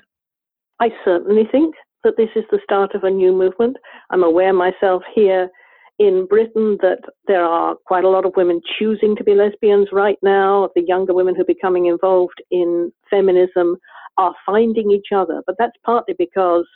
[0.81, 1.75] I certainly think
[2.05, 3.77] that this is the start of a new movement.
[4.11, 5.51] I'm aware myself here
[5.99, 10.19] in Britain that there are quite a lot of women choosing to be lesbians right
[10.23, 10.71] now.
[10.75, 13.77] The younger women who are becoming involved in feminism
[14.19, 16.67] are finding each other, but that's partly because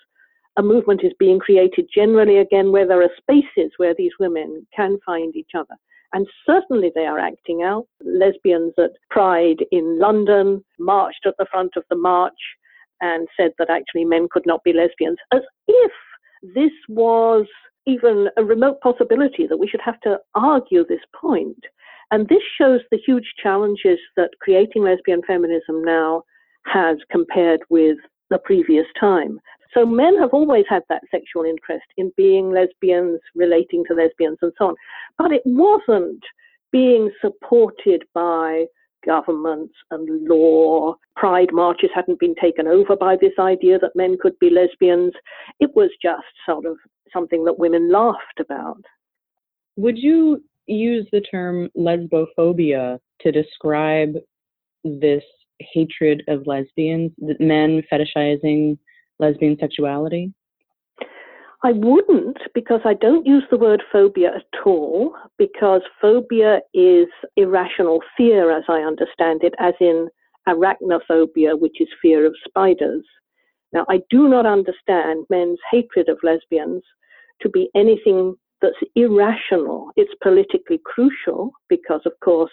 [0.56, 4.98] a movement is being created generally again where there are spaces where these women can
[5.06, 5.74] find each other.
[6.12, 7.86] And certainly they are acting out.
[8.02, 12.32] Lesbians at Pride in London marched at the front of the march
[13.00, 15.92] and said that actually men could not be lesbians, as if
[16.54, 17.46] this was
[17.88, 21.58] even a remote possibility that we should have to argue this point.
[22.10, 26.22] And this shows the huge challenges that creating lesbian feminism now
[26.66, 27.96] has compared with
[28.30, 29.40] the previous time.
[29.74, 34.52] So men have always had that sexual interest in being lesbians, relating to lesbians, and
[34.58, 34.74] so on.
[35.18, 36.22] But it wasn't
[36.72, 38.66] being supported by
[39.06, 40.94] governments and law.
[41.16, 45.12] Pride marches hadn't been taken over by this idea that men could be lesbians.
[45.60, 46.76] It was just sort of
[47.12, 48.82] something that women laughed about.
[49.76, 54.14] Would you use the term lesbophobia to describe
[54.84, 55.22] this
[55.60, 58.78] hatred of lesbians, men fetishizing
[59.18, 60.32] lesbian sexuality?
[61.64, 68.00] I wouldn't because I don't use the word phobia at all because phobia is irrational
[68.16, 70.08] fear as I understand it, as in
[70.48, 73.04] arachnophobia, which is fear of spiders.
[73.72, 76.82] Now, I do not understand men's hatred of lesbians
[77.42, 79.90] to be anything that's irrational.
[79.96, 82.50] It's politically crucial because, of course,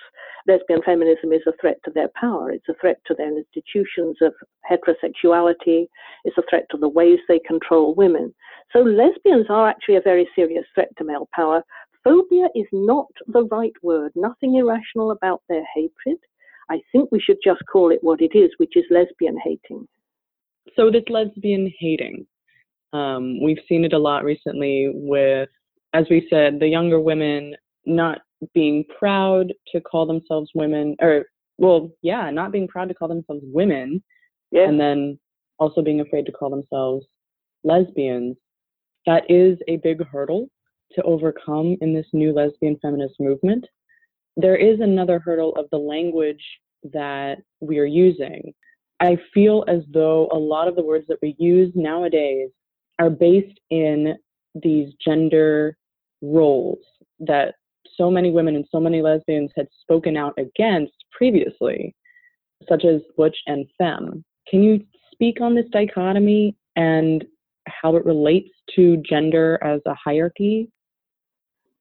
[0.47, 2.51] lesbian feminism is a threat to their power.
[2.51, 4.33] It's a threat to their institutions of
[4.69, 5.87] heterosexuality.
[6.25, 8.33] It's a threat to the ways they control women.
[8.71, 11.63] So lesbians are actually a very serious threat to male power.
[12.03, 14.11] Phobia is not the right word.
[14.15, 16.17] Nothing irrational about their hatred.
[16.69, 19.87] I think we should just call it what it is, which is lesbian hating.
[20.75, 22.25] So this lesbian hating,
[22.93, 25.49] um, we've seen it a lot recently with,
[25.93, 27.55] as we said, the younger women
[27.85, 28.19] not
[28.53, 31.25] being proud to call themselves women, or
[31.57, 34.03] well, yeah, not being proud to call themselves women,
[34.51, 34.67] yeah.
[34.67, 35.19] and then
[35.59, 37.05] also being afraid to call themselves
[37.63, 38.35] lesbians.
[39.05, 40.49] That is a big hurdle
[40.93, 43.65] to overcome in this new lesbian feminist movement.
[44.37, 46.43] There is another hurdle of the language
[46.91, 48.53] that we are using.
[48.99, 52.49] I feel as though a lot of the words that we use nowadays
[52.99, 54.15] are based in
[54.55, 55.77] these gender
[56.21, 56.79] roles
[57.19, 57.55] that
[57.97, 61.95] so many women and so many lesbians had spoken out against previously,
[62.67, 64.23] such as butch and femme.
[64.49, 67.25] Can you speak on this dichotomy and
[67.67, 70.69] how it relates to gender as a hierarchy?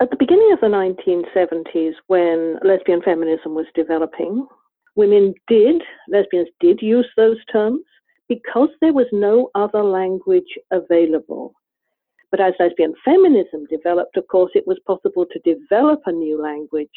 [0.01, 4.47] At the beginning of the 1970s, when lesbian feminism was developing,
[4.97, 7.83] women did, lesbians did use those terms
[8.29, 11.53] because there was no other language available.
[12.31, 16.91] But as lesbian feminism developed, of course, it was possible to develop a new language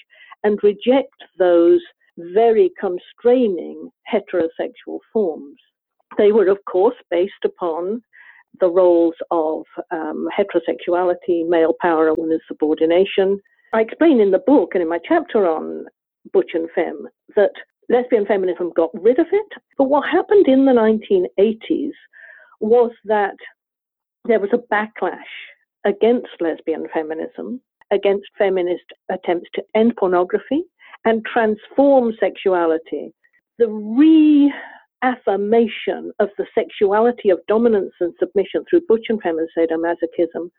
[0.43, 1.81] and reject those
[2.17, 5.57] very constraining heterosexual forms.
[6.17, 8.01] They were, of course, based upon
[8.59, 13.39] the roles of um, heterosexuality, male power, and women's subordination.
[13.73, 15.85] I explain in the book and in my chapter on
[16.33, 17.51] Butch and Femme that
[17.89, 19.47] lesbian feminism got rid of it.
[19.77, 21.91] But what happened in the 1980s
[22.59, 23.35] was that
[24.25, 25.13] there was a backlash
[25.85, 27.61] against lesbian feminism,
[27.91, 30.63] against feminist attempts to end pornography
[31.05, 33.13] and transform sexuality.
[33.57, 40.51] The reaffirmation of the sexuality of dominance and submission through butch and feminist sadomasochism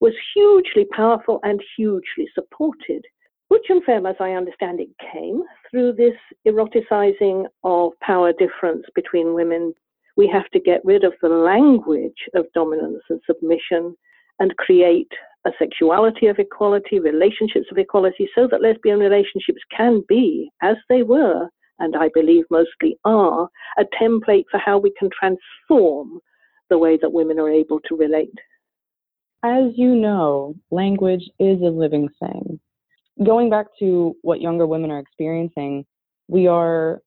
[0.00, 3.04] was hugely powerful and hugely supported.
[3.52, 6.14] Butch and Femme, as I understand it, came through this
[6.48, 9.74] eroticizing of power difference between women
[10.16, 13.94] we have to get rid of the language of dominance and submission
[14.38, 15.12] and create
[15.46, 21.02] a sexuality of equality, relationships of equality, so that lesbian relationships can be, as they
[21.02, 26.20] were, and I believe mostly are, a template for how we can transform
[26.70, 28.32] the way that women are able to relate.
[29.44, 32.58] As you know, language is a living thing.
[33.24, 35.84] Going back to what younger women are experiencing,
[36.28, 37.02] we are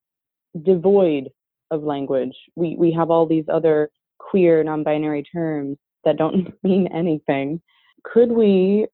[0.64, 1.30] devoid
[1.72, 2.36] of language.
[2.56, 3.90] We we have all these other
[4.20, 7.62] queer non-binary terms that don't mean anything.
[8.04, 8.88] Could we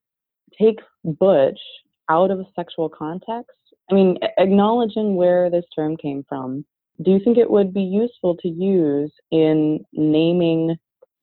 [0.59, 1.59] take butch
[2.09, 3.51] out of a sexual context?
[3.89, 6.65] I mean, acknowledging where this term came from,
[7.01, 10.78] do you think it would be useful to use in naming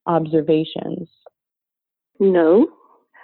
[0.06, 1.08] observations?
[2.20, 2.68] No,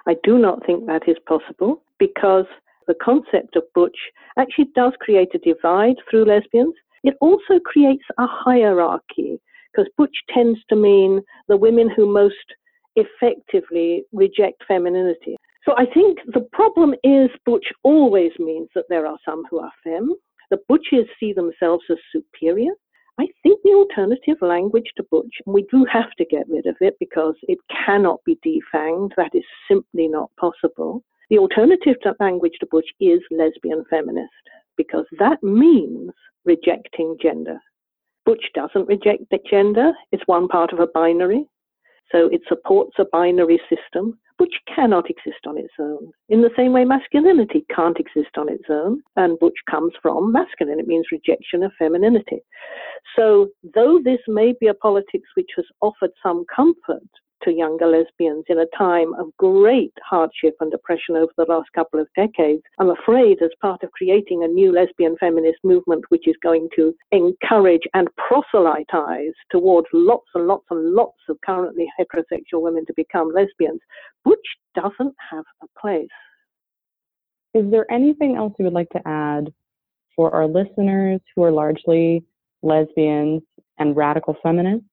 [0.07, 2.47] I do not think that is possible because
[2.87, 3.97] the concept of butch
[4.39, 6.74] actually does create a divide through lesbians.
[7.03, 9.41] It also creates a hierarchy.
[9.72, 12.55] because butch tends to mean the women who most
[12.97, 15.37] effectively reject femininity.
[15.64, 19.72] So I think the problem is butch always means that there are some who are
[19.82, 20.14] femme.
[20.51, 22.72] The butches see themselves as superior.
[23.18, 26.76] I think the alternative language to butch, and we do have to get rid of
[26.80, 31.03] it because it cannot be defanged, that is simply not possible.
[31.31, 34.31] The alternative to language to butch is lesbian feminist
[34.77, 36.11] because that means
[36.45, 37.59] rejecting gender.
[38.27, 41.47] Butch doesn't reject gender, it's one part of a binary.
[42.12, 46.12] So it supports a binary system, which cannot exist on its own.
[46.29, 50.81] In the same way, masculinity can't exist on its own, and butch comes from masculine.
[50.81, 52.41] It means rejection of femininity.
[53.16, 57.09] So, though this may be a politics which has offered some comfort
[57.45, 62.01] to younger lesbians in a time of great hardship and oppression over the last couple
[62.01, 62.63] of decades.
[62.79, 66.95] I'm afraid, as part of creating a new lesbian feminist movement, which is going to
[67.13, 73.33] encourage and proselytize towards lots and lots and lots of currently heterosexual women to become
[73.33, 73.81] lesbians,
[74.25, 74.39] Butch
[74.75, 76.09] doesn't have a place.
[77.55, 79.53] Is there anything else you would like to add
[80.17, 82.25] for our listeners who are largely
[82.63, 83.43] lesbians
[83.79, 84.87] and radical feminists?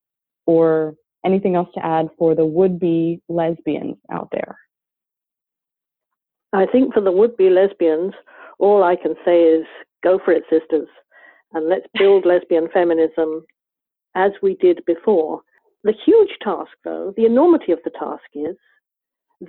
[0.46, 0.96] Or
[1.26, 4.58] anything else to add for the would be lesbians out there?
[6.54, 8.14] I think for the would be lesbians,
[8.60, 9.66] all I can say is
[10.04, 10.90] go for it, sisters,
[11.54, 13.46] and let's build lesbian feminism
[14.16, 15.42] as we did before.
[15.84, 18.56] The huge task, though, the enormity of the task is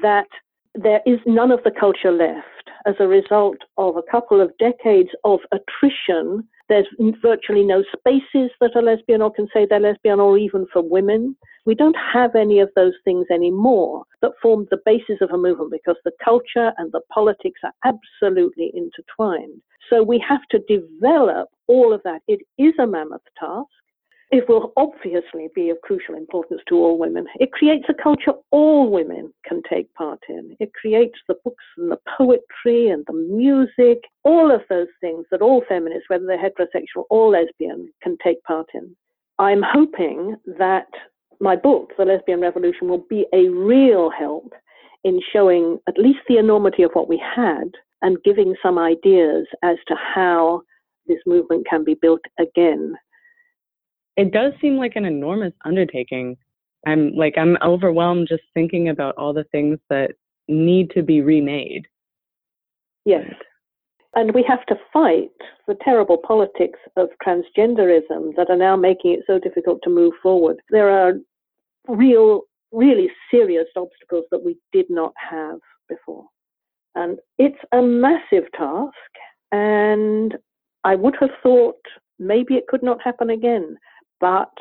[0.01, 0.29] that
[0.75, 5.11] there is none of the culture left as a result of a couple of decades
[5.25, 6.87] of attrition there's
[7.21, 11.37] virtually no spaces that are lesbian or can say they're lesbian or even for women.
[11.65, 15.71] We don't have any of those things anymore that formed the basis of a movement
[15.71, 19.61] because the culture and the politics are absolutely intertwined.
[19.91, 22.23] So we have to develop all of that.
[22.27, 23.69] It is a mammoth task
[24.33, 27.27] it will obviously be of crucial importance to all women.
[27.39, 30.57] It creates a culture all women can take part in.
[30.59, 35.43] It creates the books and the poetry and the music, all of those things that
[35.43, 38.97] all feminists, whether they're heterosexual or lesbian, can take part in.
[39.39, 40.89] I'm hoping that
[41.39, 44.55] my book, The Lesbian Revolution, will be a real help
[45.05, 47.71] in showing at least the enormity of what we had
[48.01, 50.63] and giving some ideas as to how
[51.07, 52.95] this movement can be built again
[54.17, 56.37] it does seem like an enormous undertaking.
[56.87, 60.13] I'm like I'm overwhelmed just thinking about all the things that
[60.49, 61.87] need to be remade.
[63.05, 63.31] Yes.
[64.15, 65.31] And we have to fight
[65.67, 70.61] the terrible politics of transgenderism that are now making it so difficult to move forward.
[70.69, 71.15] There are
[71.89, 72.43] real,
[72.73, 76.27] really serious obstacles that we did not have before.
[76.95, 78.93] And it's a massive task.
[79.51, 80.37] And
[80.85, 81.81] I would have thought
[82.19, 83.79] maybe it could not happen again
[84.23, 84.55] but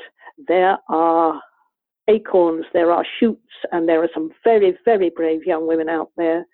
[0.47, 1.39] there are
[2.09, 6.45] acorns, there are shoots, and there are some very, very brave young women out there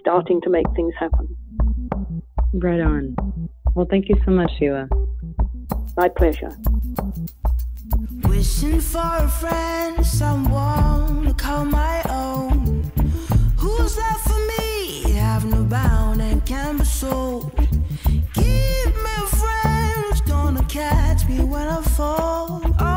[0.00, 1.28] starting to make things happen.
[2.54, 3.14] Right on.
[3.74, 4.88] Well, thank you so much, Sheila.
[5.96, 6.56] My pleasure.
[8.24, 12.90] Wishing for a friend, someone to call my own.
[13.58, 15.12] Who's there for me?
[15.12, 17.67] Have no bound and can be sold.
[20.78, 22.87] Catch me when I fall.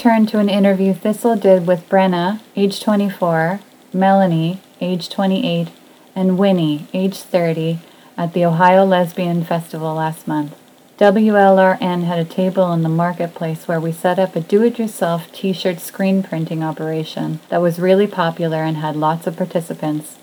[0.00, 3.60] Turn to an interview Thistle did with Brenna, age 24,
[3.92, 5.68] Melanie, age 28,
[6.16, 7.80] and Winnie, age 30,
[8.16, 10.56] at the Ohio Lesbian Festival last month.
[10.96, 15.30] WLRN had a table in the marketplace where we set up a do it yourself
[15.32, 20.16] t shirt screen printing operation that was really popular and had lots of participants.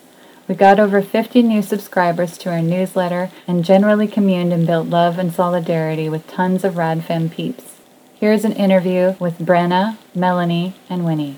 [0.48, 5.20] We got over 50 new subscribers to our newsletter and generally communed and built love
[5.20, 7.77] and solidarity with tons of rad femme peeps.
[8.20, 11.38] Here's an interview with Brenna, Melanie, and Winnie.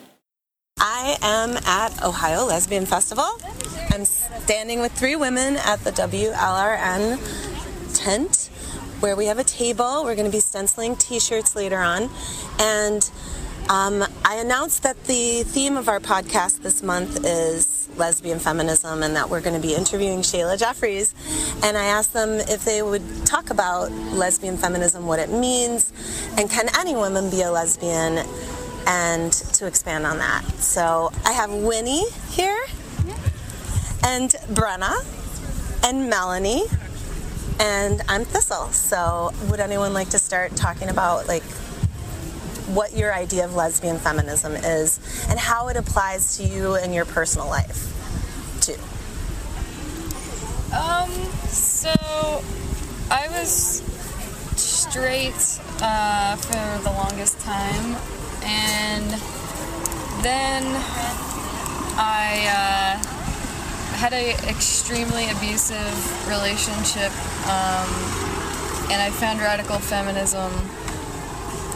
[0.77, 3.27] I am at Ohio Lesbian Festival.
[3.89, 7.19] I'm standing with three women at the WLRN
[7.93, 8.49] tent
[9.01, 10.05] where we have a table.
[10.05, 12.09] We're going to be stenciling t shirts later on.
[12.59, 13.11] And
[13.67, 19.15] um, I announced that the theme of our podcast this month is lesbian feminism and
[19.15, 21.13] that we're going to be interviewing Sheila Jeffreys.
[21.63, 25.93] And I asked them if they would talk about lesbian feminism, what it means,
[26.37, 28.25] and can any woman be a lesbian,
[28.87, 30.43] and to expand on that.
[30.57, 32.57] So I have Winnie here,
[34.03, 34.95] and Brenna,
[35.85, 36.63] and Melanie,
[37.59, 38.67] and I'm Thistle.
[38.71, 41.43] So would anyone like to start talking about like
[42.73, 44.99] what your idea of lesbian feminism is
[45.29, 47.87] and how it applies to you in your personal life
[48.61, 48.77] too?
[50.75, 51.09] Um,
[51.49, 51.89] so
[53.09, 53.81] I was
[54.55, 57.95] straight uh, for the longest time,
[58.43, 59.09] and
[60.23, 60.63] then
[61.97, 67.11] I uh, had an extremely abusive relationship,
[67.49, 67.89] um,
[68.91, 70.51] and I found radical feminism.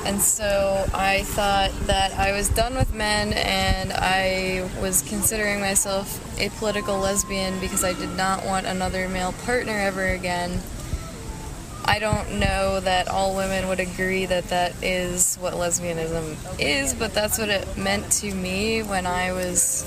[0.06, 6.20] And so I thought that I was done with men and I was considering myself
[6.39, 10.62] a political lesbian because I did not want another male partner ever again.
[11.86, 17.14] I don't know that all women would agree that that is what lesbianism is, but
[17.14, 19.86] that's what it meant to me when I was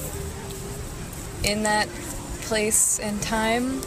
[1.44, 1.88] in that
[2.42, 3.82] place and time.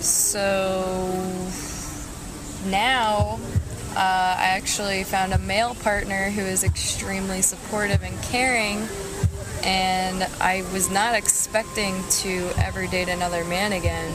[0.00, 1.12] So
[2.66, 3.38] now
[3.96, 8.88] uh, I actually found a male partner who is extremely supportive and caring,
[9.64, 14.10] and I was not expecting to ever date another man again.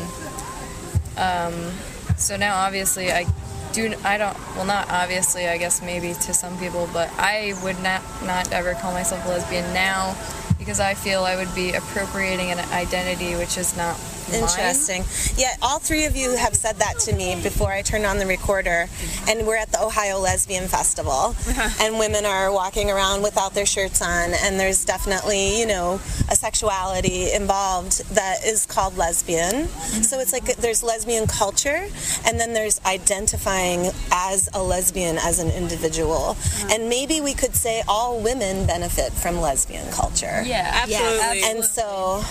[1.15, 1.71] Um,
[2.17, 3.27] so now, obviously, I
[3.71, 3.93] do.
[4.03, 4.37] I don't.
[4.55, 5.47] Well, not obviously.
[5.47, 9.29] I guess maybe to some people, but I would not not ever call myself a
[9.29, 10.15] lesbian now
[10.57, 13.99] because I feel I would be appropriating an identity which is not.
[14.33, 15.03] Interesting.
[15.37, 18.25] Yeah, all three of you have said that to me before I turned on the
[18.25, 18.87] recorder.
[19.27, 21.85] And we're at the Ohio Lesbian Festival, uh-huh.
[21.85, 25.95] and women are walking around without their shirts on, and there's definitely, you know,
[26.29, 29.67] a sexuality involved that is called lesbian.
[30.03, 31.87] So it's like there's lesbian culture,
[32.25, 36.35] and then there's identifying as a lesbian as an individual.
[36.37, 36.69] Uh-huh.
[36.71, 40.41] And maybe we could say all women benefit from lesbian culture.
[40.45, 41.43] Yeah, absolutely.
[41.43, 42.23] And so,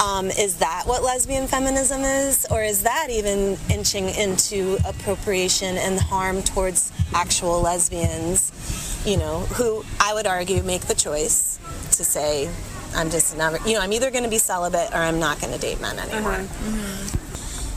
[0.00, 2.46] um, is that what lesbian feminism is?
[2.50, 9.84] Or is that even inching into appropriation and harm towards actual lesbians, you know, who
[10.00, 11.58] I would argue make the choice
[11.92, 12.50] to say,
[12.94, 15.52] I'm just never, you know, I'm either going to be celibate or I'm not going
[15.52, 16.44] to date men anymore.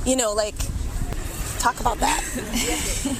[0.05, 0.55] You know, like,
[1.59, 2.23] talk about that.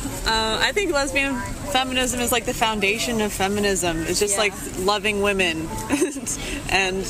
[0.22, 1.36] Uh, I think lesbian
[1.72, 3.98] feminism is like the foundation of feminism.
[4.04, 5.68] It's just like loving women,
[6.70, 7.04] and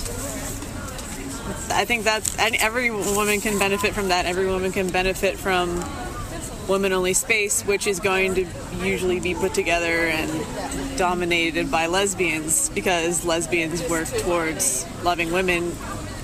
[1.71, 4.25] I think that's and every woman can benefit from that.
[4.25, 5.83] Every woman can benefit from
[6.67, 8.47] women-only space, which is going to
[8.81, 15.75] usually be put together and dominated by lesbians because lesbians work towards loving women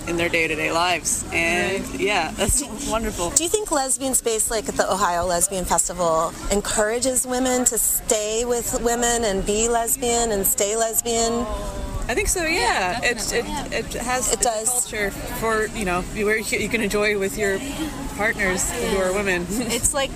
[0.07, 1.25] in their day-to-day lives.
[1.33, 3.31] And yeah, that's wonderful.
[3.31, 8.45] Do you think lesbian space, like at the Ohio Lesbian Festival, encourages women to stay
[8.45, 11.45] with women and be lesbian and stay lesbian?
[12.09, 12.45] I think so.
[12.45, 17.19] Yeah, it's it, it has it does culture for you know where you can enjoy
[17.19, 17.59] with your
[18.15, 19.45] partners who are women.
[19.49, 20.11] it's like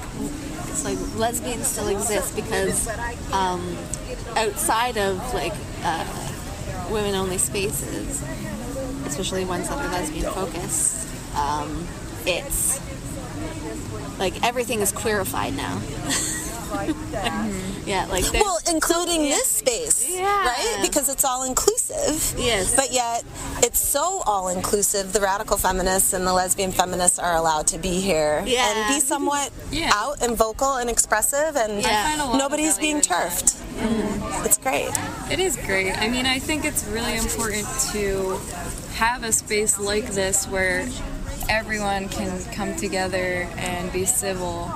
[0.70, 2.88] it's like lesbians still exist because
[3.34, 3.78] um,
[4.38, 6.06] outside of like uh,
[6.90, 8.24] women only spaces,
[9.06, 11.86] especially ones that are lesbian focused, um,
[12.26, 12.80] it's
[14.18, 15.82] like everything is queerified now.
[16.72, 17.88] Mm-hmm.
[17.90, 20.24] yeah, like Well, including this space, Yeah.
[20.46, 20.80] right?
[20.82, 22.40] Because it's all inclusive.
[22.40, 22.76] Yes.
[22.76, 23.24] But yet,
[23.64, 25.14] it's so all inclusive.
[25.14, 28.66] The radical feminists and the lesbian feminists are allowed to be here Yeah.
[28.72, 29.52] and be somewhat
[29.94, 33.08] out and vocal and expressive, and I find a lot of nobody's being in that.
[33.08, 33.46] turfed.
[33.78, 34.46] Mm-hmm.
[34.46, 34.92] It's great.
[35.32, 35.98] It is great.
[35.98, 38.40] I mean, I think it's really important to
[38.96, 40.88] have a space like this where
[41.50, 44.72] everyone can come together and be civil,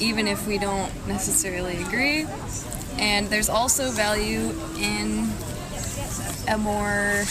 [0.00, 2.26] even if we don't necessarily agree.
[2.98, 5.28] And there's also value in
[6.48, 7.24] a more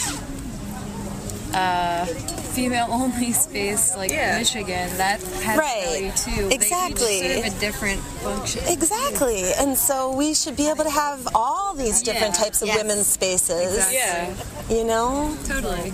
[1.54, 4.88] uh, female-only space like Michigan.
[4.96, 5.84] That has Right.
[5.84, 6.48] value too.
[6.50, 8.62] Exactly, They serve a different function.
[8.68, 9.52] Exactly.
[9.58, 12.44] And so we should be able to have all these different Yeah.
[12.44, 12.76] types of Yes.
[12.78, 13.76] women's spaces.
[13.76, 14.76] Exactly.
[14.78, 15.36] You know?
[15.46, 15.92] Totally.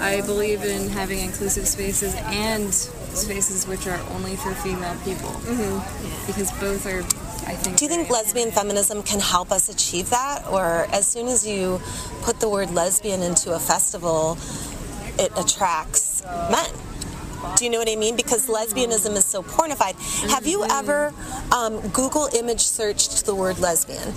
[0.00, 2.72] I believe in having inclusive spaces and
[3.16, 5.30] spaces which are only for female people.
[5.30, 6.26] Mm-hmm.
[6.26, 7.00] Because both are,
[7.48, 7.76] I think.
[7.78, 10.46] Do you think lesbian feminism can help us achieve that?
[10.50, 11.80] Or as soon as you
[12.22, 14.36] put the word lesbian into a festival,
[15.18, 16.70] it attracts men?
[17.56, 18.16] Do you know what I mean?
[18.16, 19.94] Because lesbianism is so pornified.
[20.30, 21.12] Have you ever
[21.54, 24.14] um, Google image searched the word lesbian?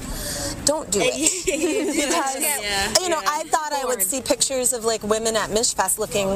[0.66, 1.46] Don't do it.
[1.46, 2.94] because, Yeah.
[3.02, 6.30] you know, I thought I would see pictures of like women at Michfest looking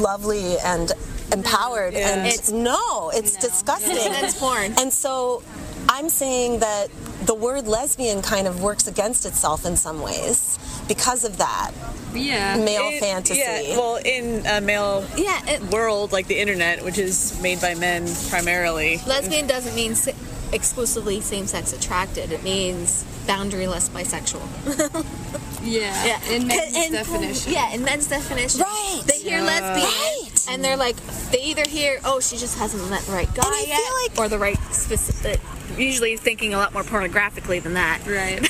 [0.00, 0.92] lovely and
[1.32, 2.08] empowered, Yeah.
[2.10, 3.96] and It's- no, it's disgusting.
[3.96, 4.74] It's porn.
[4.78, 5.42] And so
[5.88, 6.88] I'm saying that
[7.26, 10.58] the word lesbian kind of works against itself in some ways
[10.88, 11.70] because of that.
[12.14, 12.56] Yeah.
[12.56, 13.40] Male It- fantasy.
[13.40, 18.06] Yeah, well, in a male yeah, world like the internet, which is made by men
[18.28, 19.00] primarily.
[19.06, 20.12] Lesbian doesn't mean sa-
[20.54, 22.32] exclusively same-sex attracted.
[22.32, 25.04] It means boundaryless bisexual.
[25.64, 26.04] Yeah.
[26.04, 26.20] yeah.
[26.30, 27.52] In men's And- definition.
[27.52, 28.60] Yeah, in men's definition.
[28.60, 29.00] Right.
[29.06, 29.44] They hear Yeah.
[29.44, 30.46] lesbian, Right.
[30.50, 30.94] and they're like,
[31.30, 34.38] they either hear, oh, she just hasn't met the right guy yet, like- or the
[34.38, 35.40] right specific.
[35.76, 38.00] Usually thinking a lot more pornographically than that.
[38.06, 38.40] Right.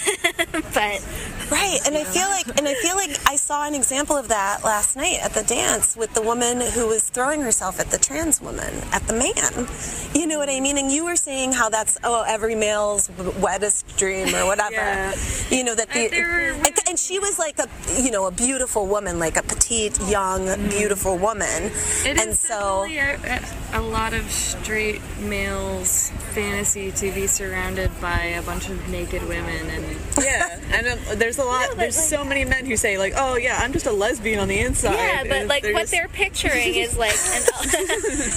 [0.74, 1.02] but
[1.50, 4.64] Right, and I feel like, and I feel like I saw an example of that
[4.64, 8.40] last night at the dance with the woman who was throwing herself at the trans
[8.40, 9.68] woman, at the man.
[10.14, 10.78] You know what I mean?
[10.78, 13.10] And you were saying how that's oh every male's
[13.40, 14.74] wettest dream or whatever.
[14.74, 15.14] Yeah.
[15.50, 17.68] You know that the And and, and she was like a
[18.00, 20.68] you know a beautiful woman, like a petite, young, mm-hmm.
[20.70, 21.70] beautiful woman,
[22.04, 22.84] It and is so.
[22.84, 23.40] a,
[23.74, 29.68] a lot of straight males' fantasy to be surrounded by a bunch of naked women
[29.70, 29.84] and
[30.22, 31.76] Yeah, and um, there's a lot.
[31.76, 34.58] there's so many men who say like, "Oh yeah, I'm just a lesbian on the
[34.58, 37.42] inside." Yeah, but like what just- they're picturing is like an,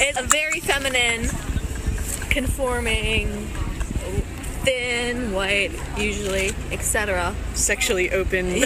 [0.02, 1.28] it's a very feminine,
[2.30, 3.28] conforming,
[4.64, 7.36] thin, white, usually, etc.
[7.54, 8.48] sexually open.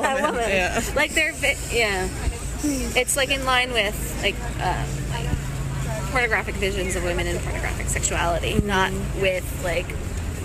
[0.00, 0.48] Yeah, woman.
[0.48, 0.82] Yeah.
[0.96, 1.32] Like they're
[1.72, 2.08] yeah.
[2.62, 4.84] It's like in line with like uh,
[6.10, 9.86] pornographic visions of women and pornographic sexuality, not with like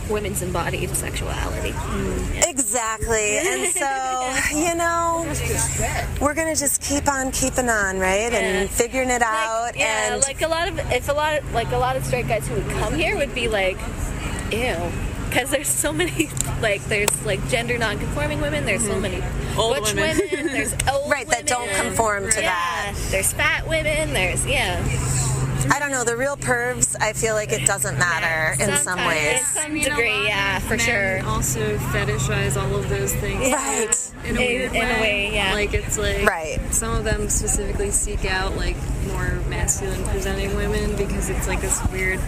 [0.10, 1.72] women's embodied sexuality.
[1.72, 2.50] Mm, yeah.
[2.50, 3.38] Exactly.
[3.40, 3.68] And
[4.52, 5.26] so, you know,
[6.22, 8.32] we're going to just keep on keeping on, right?
[8.32, 8.40] Yeah.
[8.40, 9.72] And figuring it out.
[9.76, 12.28] Yeah, and like a lot of if a lot of like a lot of straight
[12.28, 13.78] guys who would come here would be like,
[14.52, 14.76] ew,
[15.30, 16.30] because there's so many
[16.62, 18.66] like there's like gender non-conforming women.
[18.66, 19.02] There's so mm-hmm.
[19.02, 19.24] many
[19.58, 20.20] Old butch women.
[20.32, 20.54] women.
[20.54, 22.96] There's old Right, that don't conform to yeah, that.
[23.10, 24.14] There's fat women.
[24.14, 24.84] There's yeah.
[25.72, 29.40] I don't know, the real pervs, I feel like it doesn't matter in some ways.
[29.40, 31.30] To some I mean, a degree, lot of yeah, for men sure.
[31.30, 33.52] Also fetishize all of those things.
[33.52, 34.12] Right.
[34.26, 35.54] In a In- weird in a way, yeah.
[35.54, 36.60] Like it's like Right.
[36.74, 38.76] some of them specifically seek out like
[39.08, 42.20] more masculine presenting women because it's like this weird.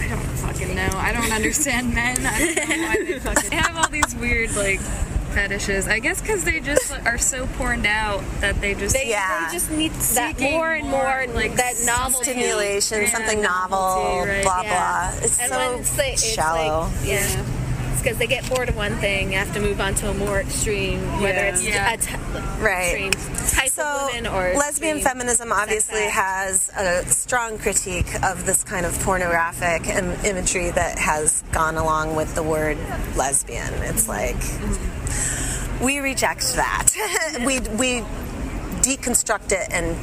[0.00, 0.88] I don't fucking know.
[0.94, 2.16] I don't understand men.
[2.24, 3.50] I don't know why they fucking.
[3.50, 4.80] They have all these weird like
[5.28, 5.86] fetishes.
[5.88, 9.46] I guess because they just are so porned out that they just They, Yeah.
[9.46, 14.04] they just need that more and more, more, like, that novel Stimulation, Yeah, something novelty,
[14.04, 15.10] novel, right, blah, yeah.
[15.12, 15.24] blah.
[15.24, 16.84] It's and so when it's like, it's shallow.
[16.84, 17.44] Like, yeah.
[17.92, 20.40] It's because they get bored of one thing, have to move on to a more
[20.40, 21.52] extreme, whether Yeah.
[21.52, 21.92] it's Yeah.
[21.92, 22.14] a t-
[22.62, 23.06] Right.
[23.12, 28.62] extreme type So, of women or lesbian feminism obviously has a strong critique of this
[28.62, 32.78] kind of pornographic Im- imagery that has gone along with the word
[33.16, 33.72] lesbian.
[33.82, 34.97] It's like mm-hmm.
[35.82, 36.88] We reject that.
[37.46, 38.04] we we
[38.82, 39.96] deconstruct it and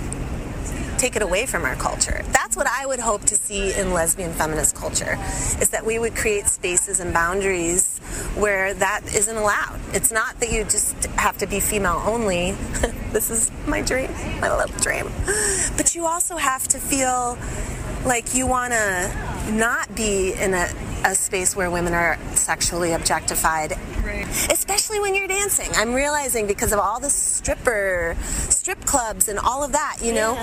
[0.97, 2.23] take it away from our culture.
[2.31, 5.17] That's what I would hope to see in lesbian feminist culture
[5.59, 7.99] is that we would create spaces and boundaries
[8.35, 9.79] where that isn't allowed.
[9.93, 12.51] It's not that you just have to be female only.
[13.11, 15.11] this is my dream, my little dream.
[15.75, 17.37] But you also have to feel
[18.05, 20.67] like you want to not be in a,
[21.05, 23.73] a space where women are sexually objectified
[24.05, 24.27] Right.
[24.51, 25.67] especially when you're dancing.
[25.75, 30.35] I'm realizing because of all the stripper strip clubs and all of that, you know.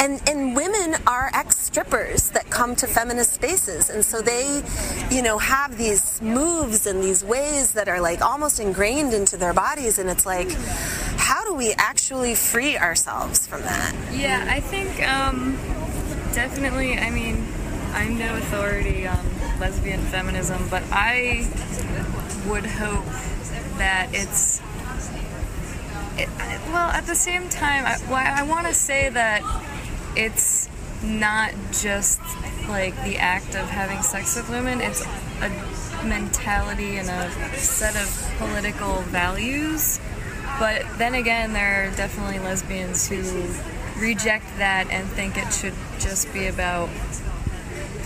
[0.00, 4.62] And and women are ex strippers that come to feminist spaces and so they,
[5.12, 9.54] you know, have these moves and these ways that are like almost ingrained into their
[9.54, 10.50] bodies and it's like
[11.18, 13.94] how do we actually free ourselves from that?
[14.12, 15.56] Yeah, I think um,
[16.38, 16.96] definitely.
[16.96, 17.44] I mean,
[17.94, 19.18] I'm no authority on
[19.58, 21.50] lesbian feminism, but I
[22.46, 23.04] would hope
[23.78, 24.60] that it's.
[26.16, 26.28] It,
[26.68, 29.42] well, at the same time, I, well, I want to say that
[30.16, 30.68] it's
[31.02, 32.20] not just
[32.68, 35.04] like the act of having sex with women, it's
[35.42, 35.48] a
[36.04, 39.98] mentality and a set of political values.
[40.60, 43.24] But then again, there are definitely lesbians who
[43.98, 46.88] reject that and think it should just be about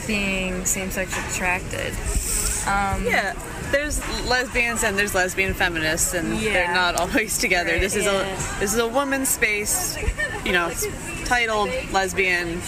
[0.07, 1.93] being same-sex attracted.
[2.67, 3.35] Um, yeah,
[3.71, 6.53] there's lesbians and there's lesbian feminists, and Yeah.
[6.53, 7.73] they're not always together.
[7.73, 7.81] Right.
[7.81, 8.21] This is Yeah.
[8.57, 9.97] a this is a woman's space,
[10.45, 10.87] you know, it's
[11.25, 12.61] titled lesbian,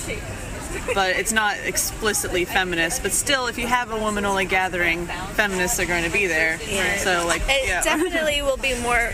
[0.95, 3.03] but it's not explicitly feminist.
[3.03, 6.59] But still, if you have a woman-only gathering, feminists are going to be there.
[6.69, 6.97] Yeah.
[6.99, 7.83] So like, It yeah.
[7.93, 9.13] definitely will be more,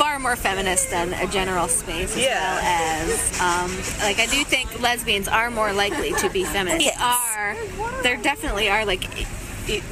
[0.00, 2.54] far more feminist than a general space, as Yeah.
[2.54, 3.70] well as, um,
[4.02, 6.86] like, I do think lesbians are more likely to be feminist.
[6.86, 6.98] Yes.
[6.98, 7.54] Are
[8.02, 9.02] there definitely are like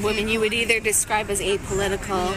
[0.02, 2.28] women you would either describe as apolitical,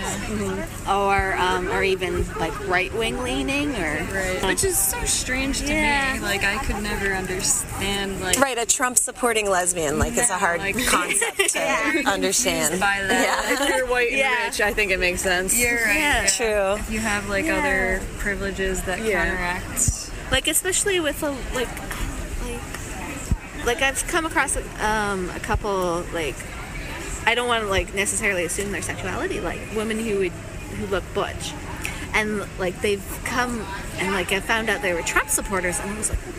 [0.88, 4.44] or um, or even like right wing leaning, or Right.
[4.44, 6.14] Which is so strange to Yeah.
[6.16, 6.20] me.
[6.20, 10.60] Like I could never understand like Right, a Trump supporting lesbian, like, it's a hard
[10.60, 12.80] like- concept to understand.
[12.80, 13.48] By that.
[13.48, 13.54] Yeah.
[13.68, 14.46] if you're white and Yeah.
[14.46, 15.58] rich, I think it makes sense.
[15.60, 15.96] You're right.
[15.96, 16.26] Yeah.
[16.28, 16.74] True.
[16.82, 17.58] If you have like Yeah.
[17.60, 19.26] other privileges that Yeah.
[19.26, 20.12] counteract.
[20.32, 21.68] like especially with a like
[22.46, 22.62] like
[23.66, 26.36] like I've come across um, a couple like
[27.26, 31.04] I don't want to like necessarily assume their sexuality like women who would who look
[31.14, 31.54] butch
[32.14, 33.66] and like they've come
[34.00, 36.20] and like I found out they were Trump supporters and I was like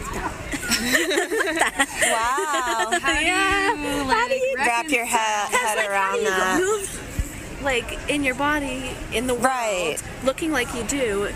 [2.02, 2.88] Wow.
[3.02, 3.74] yeah
[4.06, 6.60] how do you Wrap your head, head like, how do around you that.
[6.60, 9.96] move like in your body in the world Right.
[10.24, 11.28] looking like you do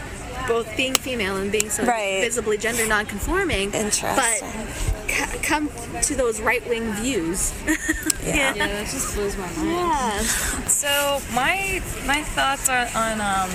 [0.49, 2.21] both being female and being so Right.
[2.23, 4.15] visibly gender non-conforming Interesting.
[4.17, 5.71] but c- come
[6.03, 7.53] to those right-wing views
[8.27, 8.55] Yeah.
[8.55, 9.71] Yeah, that just blows my mind.
[9.71, 10.19] yeah.
[10.67, 13.51] So my my thoughts are on um,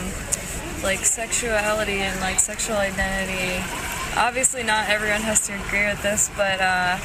[0.83, 3.61] like sexuality and like sexual identity.
[4.17, 6.97] Obviously, not everyone has to agree with this, but uh,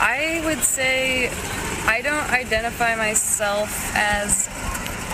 [0.00, 1.28] I would say
[1.86, 4.44] I don't identify myself as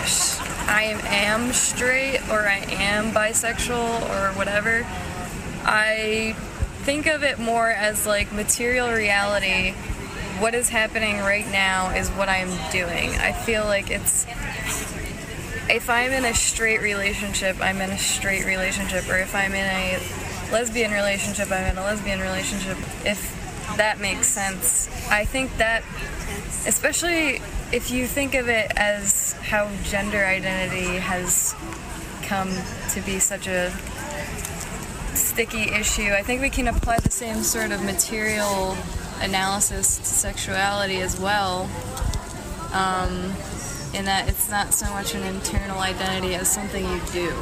[0.05, 4.85] sh- I am straight or I am bisexual or whatever.
[5.63, 6.35] I
[6.83, 9.73] think of it more as like material reality.
[10.41, 13.11] What is happening right now is what I'm doing.
[13.11, 14.25] I feel like it's
[15.69, 19.63] if I'm in a straight relationship, I'm in a straight relationship, or if I'm in
[19.63, 19.99] a
[20.51, 22.75] lesbian relationship, I'm in a lesbian relationship.
[23.05, 23.37] If
[23.77, 25.83] that makes sense, I think that,
[26.65, 27.39] especially
[27.71, 31.53] if you think of it as how gender identity has
[32.23, 32.49] come
[32.89, 33.71] to be such a
[35.13, 38.75] sticky issue, I think we can apply the same sort of material
[39.23, 41.69] analysis to sexuality as well.
[42.73, 43.33] Um,
[43.93, 47.33] in that it's not so much an internal identity as something you do.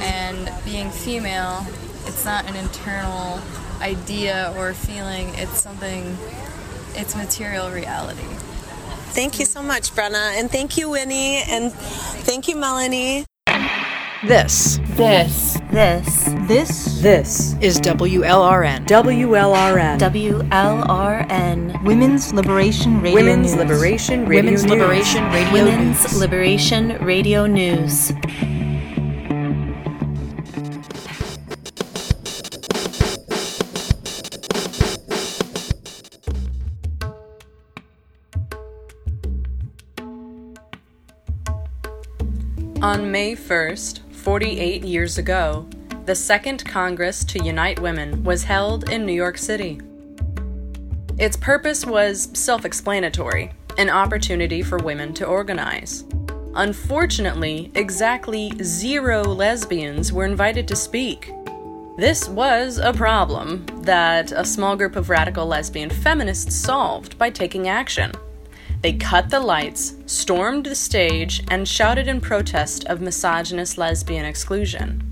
[0.00, 1.66] And being female,
[2.06, 3.40] it's not an internal
[3.80, 6.16] idea or feeling, it's something,
[6.94, 8.26] it's material reality.
[9.12, 10.38] Thank you so much, Brenna.
[10.38, 11.42] And thank you, Winnie.
[11.48, 13.24] And thank you, Melanie.
[14.26, 14.80] This.
[14.96, 15.60] This.
[15.70, 16.24] This.
[16.48, 18.84] This This is WLRN.
[18.84, 19.98] WLRN.
[20.00, 21.84] WLRN.
[21.84, 23.62] Women's Liberation Radio Women's News.
[23.62, 24.72] Liberation Radio Women's News.
[24.72, 26.20] Liberation Radio Women's News.
[26.20, 28.12] Liberation Radio News.
[42.80, 45.66] On May 1st, 48 years ago,
[46.04, 49.80] the Second Congress to Unite Women was held in New York City.
[51.18, 56.04] Its purpose was self explanatory an opportunity for women to organize.
[56.56, 61.32] Unfortunately, exactly zero lesbians were invited to speak.
[61.96, 67.68] This was a problem that a small group of radical lesbian feminists solved by taking
[67.68, 68.10] action.
[68.80, 75.02] They cut the lights, stormed the stage, and shouted in protest of misogynist lesbian exclusion.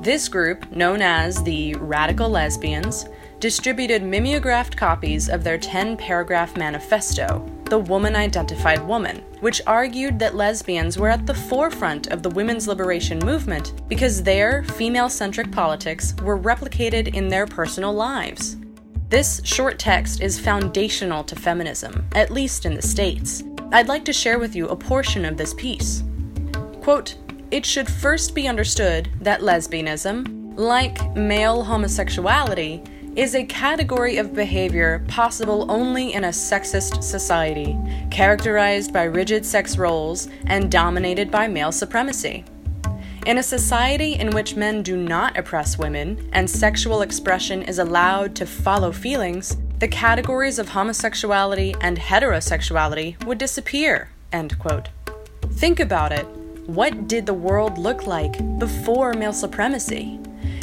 [0.00, 3.04] This group, known as the Radical Lesbians,
[3.38, 10.34] distributed mimeographed copies of their 10 paragraph manifesto, The Woman Identified Woman, which argued that
[10.34, 16.14] lesbians were at the forefront of the women's liberation movement because their female centric politics
[16.22, 18.56] were replicated in their personal lives.
[19.12, 23.44] This short text is foundational to feminism, at least in the States.
[23.70, 26.02] I'd like to share with you a portion of this piece.
[26.80, 27.16] Quote,
[27.50, 32.82] it should first be understood that lesbianism, like male homosexuality,
[33.14, 37.76] is a category of behavior possible only in a sexist society,
[38.10, 42.46] characterized by rigid sex roles and dominated by male supremacy.
[43.24, 48.34] In a society in which men do not oppress women and sexual expression is allowed
[48.34, 54.10] to follow feelings, the categories of homosexuality and heterosexuality would disappear.
[54.32, 54.88] End quote.
[55.52, 56.26] Think about it.
[56.66, 60.18] What did the world look like before male supremacy?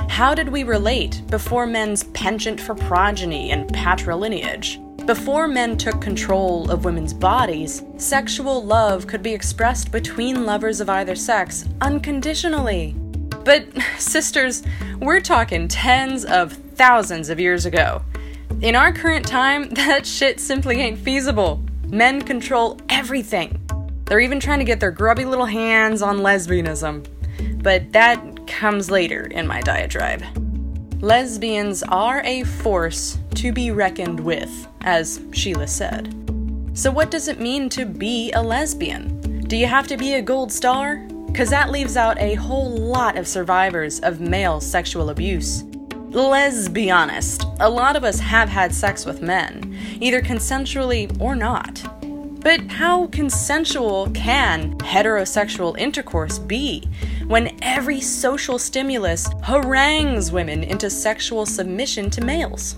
[0.10, 4.84] How did we relate before men's penchant for progeny and patrilineage?
[5.10, 10.88] Before men took control of women's bodies, sexual love could be expressed between lovers of
[10.88, 12.93] either sex unconditionally.
[13.43, 13.66] But,
[13.97, 14.62] sisters,
[14.99, 18.03] we're talking tens of thousands of years ago.
[18.62, 21.64] In our current time, that shit simply ain't feasible.
[21.88, 23.60] Men control everything.
[24.05, 27.07] They're even trying to get their grubby little hands on lesbianism.
[27.64, 30.24] But that comes later in my diatribe.
[31.02, 36.14] Lesbians are a force to be reckoned with, as Sheila said.
[36.74, 39.39] So, what does it mean to be a lesbian?
[39.47, 40.97] Do you have to be a gold star?
[41.28, 45.64] Because that leaves out a whole lot of survivors of male sexual abuse.
[46.10, 51.34] Let's be honest, a lot of us have had sex with men, either consensually or
[51.34, 51.82] not.
[52.41, 56.89] But how consensual can heterosexual intercourse be
[57.30, 62.76] when every social stimulus harangues women into sexual submission to males?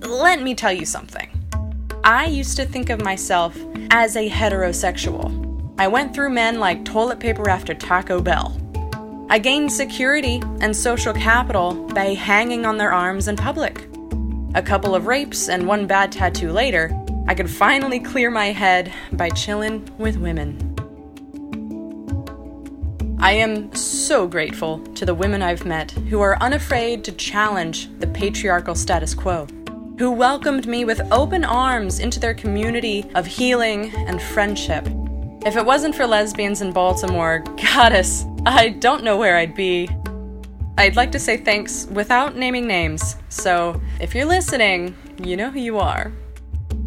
[0.00, 1.30] Let me tell you something.
[2.04, 3.58] I used to think of myself
[3.90, 5.32] as a heterosexual.
[5.78, 8.54] I went through men like toilet paper after Taco Bell.
[9.30, 13.88] I gained security and social capital by hanging on their arms in public.
[14.54, 16.92] A couple of rapes and one bad tattoo later,
[17.26, 20.73] I could finally clear my head by chillin' with women.
[23.24, 28.06] I am so grateful to the women I've met who are unafraid to challenge the
[28.06, 29.46] patriarchal status quo,
[29.98, 34.86] who welcomed me with open arms into their community of healing and friendship.
[35.46, 39.88] If it wasn't for lesbians in Baltimore, goddess, I don't know where I'd be.
[40.76, 45.60] I'd like to say thanks without naming names, so if you're listening, you know who
[45.60, 46.12] you are.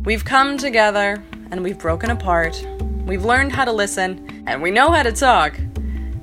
[0.04, 1.18] We've come together
[1.50, 2.64] and we've broken apart.
[3.08, 5.58] We've learned how to listen and we know how to talk.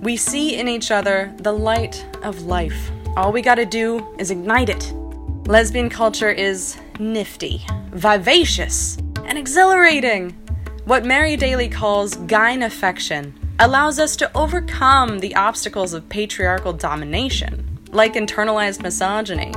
[0.05, 2.91] We see in each other the light of life.
[3.17, 4.93] All we gotta do is ignite it.
[5.47, 10.33] Lesbian culture is nifty, vivacious, and exhilarating.
[10.85, 17.79] What Mary Daly calls gyne affection allows us to overcome the obstacles of patriarchal domination,
[17.91, 19.55] like internalized misogyny,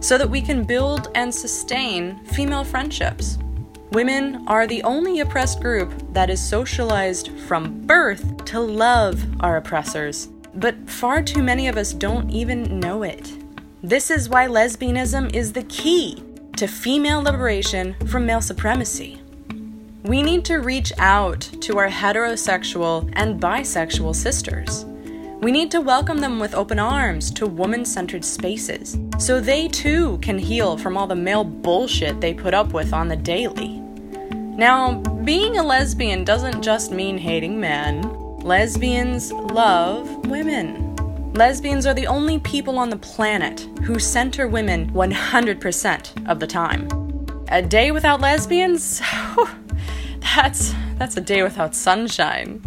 [0.00, 3.36] so that we can build and sustain female friendships.
[3.92, 10.28] Women are the only oppressed group that is socialized from birth to love our oppressors,
[10.54, 13.32] but far too many of us don't even know it.
[13.82, 16.22] This is why lesbianism is the key
[16.56, 19.20] to female liberation from male supremacy.
[20.04, 24.84] We need to reach out to our heterosexual and bisexual sisters.
[25.40, 30.18] We need to welcome them with open arms to woman centered spaces so they too
[30.18, 33.79] can heal from all the male bullshit they put up with on the daily.
[34.60, 38.02] Now, being a lesbian doesn't just mean hating men.
[38.40, 40.94] Lesbians love women.
[41.32, 46.88] Lesbians are the only people on the planet who center women 100% of the time.
[47.48, 49.00] A day without lesbians?
[50.36, 52.62] that's that's a day without sunshine.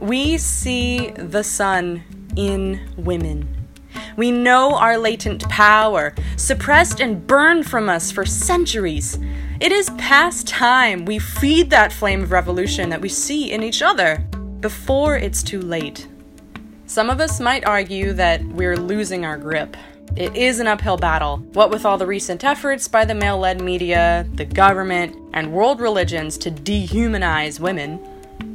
[0.00, 2.04] We see the sun
[2.36, 3.54] in women.
[4.16, 9.18] We know our latent power, suppressed and burned from us for centuries.
[9.60, 13.82] It is past time we feed that flame of revolution that we see in each
[13.82, 14.18] other
[14.60, 16.06] before it's too late.
[16.86, 19.76] Some of us might argue that we're losing our grip.
[20.14, 23.60] It is an uphill battle, what with all the recent efforts by the male led
[23.60, 27.98] media, the government, and world religions to dehumanize women.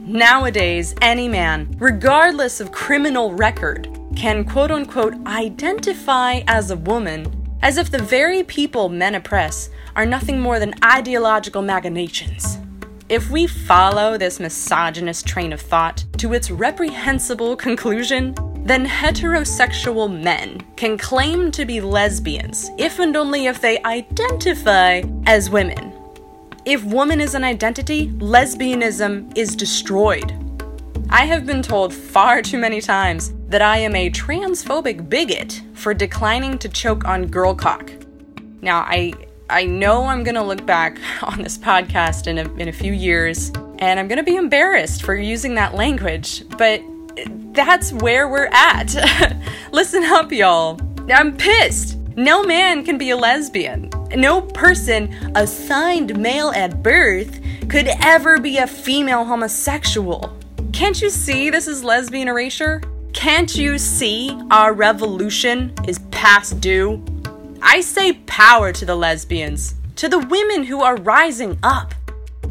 [0.08, 7.78] Nowadays, any man, regardless of criminal record, can quote unquote identify as a woman as
[7.78, 12.58] if the very people men oppress are nothing more than ideological machinations.
[13.08, 18.36] If we follow this misogynist train of thought to its reprehensible conclusion,
[18.66, 25.50] then heterosexual men can claim to be lesbians if and only if they identify as
[25.50, 25.94] women.
[26.66, 30.34] If woman is an identity, lesbianism is destroyed.
[31.10, 35.94] I have been told far too many times that I am a transphobic bigot for
[35.94, 37.92] declining to choke on girl cock.
[38.64, 39.14] Now, I
[39.48, 43.52] I know I'm gonna look back on this podcast in a, in a few years
[43.78, 46.82] and I'm gonna be embarrassed for using that language, but
[47.54, 48.96] that's where we're at.
[49.72, 50.82] Listen up, y'all.
[51.14, 52.00] I'm pissed.
[52.16, 53.92] No man can be a lesbian.
[54.16, 57.40] No person assigned male at birth
[57.70, 60.36] could ever be a female homosexual.
[60.72, 62.82] Can't you see this is lesbian erasure?
[63.14, 67.02] Can't you see our revolution is past due?
[67.62, 71.94] I say power to the lesbians, to the women who are rising up.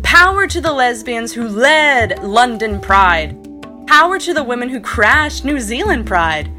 [0.03, 3.37] Power to the lesbians who led London Pride.
[3.87, 6.51] Power to the women who crashed New Zealand Pride.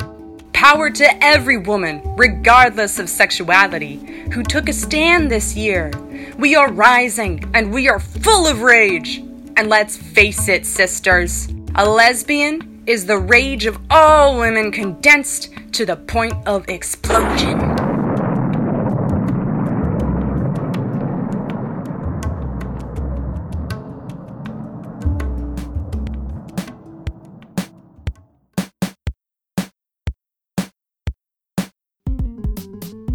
[0.53, 3.95] Power to every woman, regardless of sexuality,
[4.31, 5.91] who took a stand this year.
[6.37, 9.19] We are rising and we are full of rage.
[9.55, 15.85] And let's face it, sisters, a lesbian is the rage of all women condensed to
[15.85, 17.59] the point of explosion.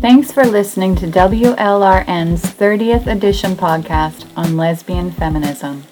[0.01, 5.83] Thanks for listening to WLRN's 30th edition podcast on lesbian feminism.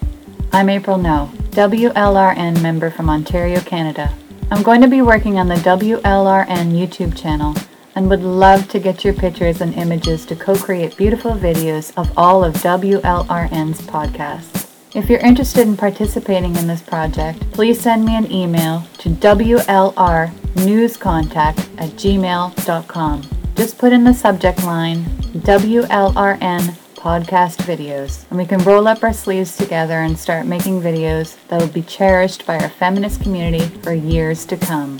[0.57, 4.11] I'm April No, WLRN member from Ontario, Canada.
[4.49, 7.53] I'm going to be working on the WLRN YouTube channel
[7.93, 12.11] and would love to get your pictures and images to co create beautiful videos of
[12.17, 14.67] all of WLRN's podcasts.
[14.95, 21.57] If you're interested in participating in this project, please send me an email to WLRnewscontact
[21.77, 23.21] at gmail.com.
[23.53, 25.03] Just put in the subject line
[25.37, 31.37] WLRN podcast videos, and we can roll up our sleeves together and start making videos
[31.47, 34.99] that will be cherished by our feminist community for years to come.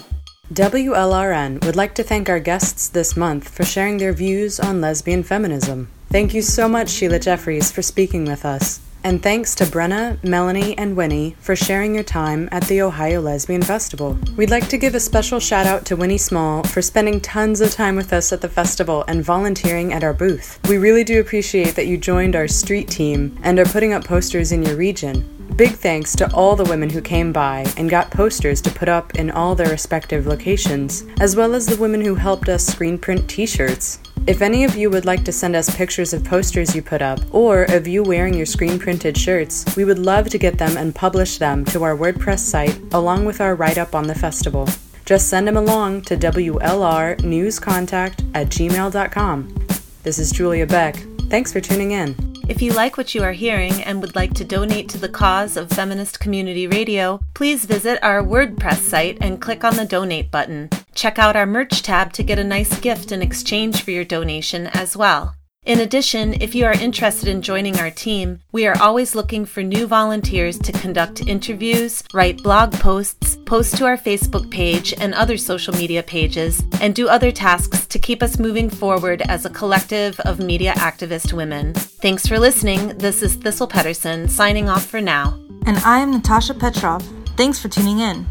[0.53, 5.23] WLRN would like to thank our guests this month for sharing their views on lesbian
[5.23, 5.89] feminism.
[6.09, 8.79] Thank you so much, Sheila Jeffreys, for speaking with us.
[9.03, 13.61] And thanks to Brenna, Melanie, and Winnie for sharing your time at the Ohio Lesbian
[13.61, 14.17] Festival.
[14.35, 17.71] We'd like to give a special shout out to Winnie Small for spending tons of
[17.71, 20.59] time with us at the festival and volunteering at our booth.
[20.67, 24.51] We really do appreciate that you joined our street team and are putting up posters
[24.51, 25.36] in your region.
[25.57, 29.15] Big thanks to all the women who came by and got posters to put up
[29.15, 33.27] in all their respective locations, as well as the women who helped us screen print
[33.27, 33.97] t shirts.
[34.27, 37.21] If any of you would like to send us pictures of posters you put up,
[37.33, 40.93] or of you wearing your screen printed shirts, we would love to get them and
[40.93, 44.69] publish them to our WordPress site along with our write up on the festival.
[45.05, 49.55] Just send them along to WLRnewscontact at gmail.com.
[50.03, 50.97] This is Julia Beck.
[51.29, 52.36] Thanks for tuning in.
[52.49, 55.57] If you like what you are hearing and would like to donate to the cause
[55.57, 60.69] of Feminist Community Radio, please visit our WordPress site and click on the donate button.
[60.95, 64.67] Check out our merch tab to get a nice gift in exchange for your donation
[64.67, 65.35] as well.
[65.67, 69.61] In addition, if you are interested in joining our team, we are always looking for
[69.61, 75.35] new volunteers to conduct interviews, write blog posts, post to our Facebook page and other
[75.35, 80.17] social media pages, and do other tasks to keep us moving forward as a collective
[80.21, 81.73] of media activist women.
[81.73, 82.97] Thanks for listening.
[82.97, 85.37] This is Thistle Pettersen signing off for now.
[85.65, 87.05] And I am Natasha Petrov.
[87.35, 88.25] Thanks for tuning in.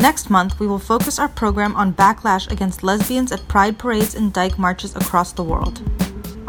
[0.00, 4.32] Next month, we will focus our program on backlash against lesbians at pride parades and
[4.32, 5.80] dyke marches across the world.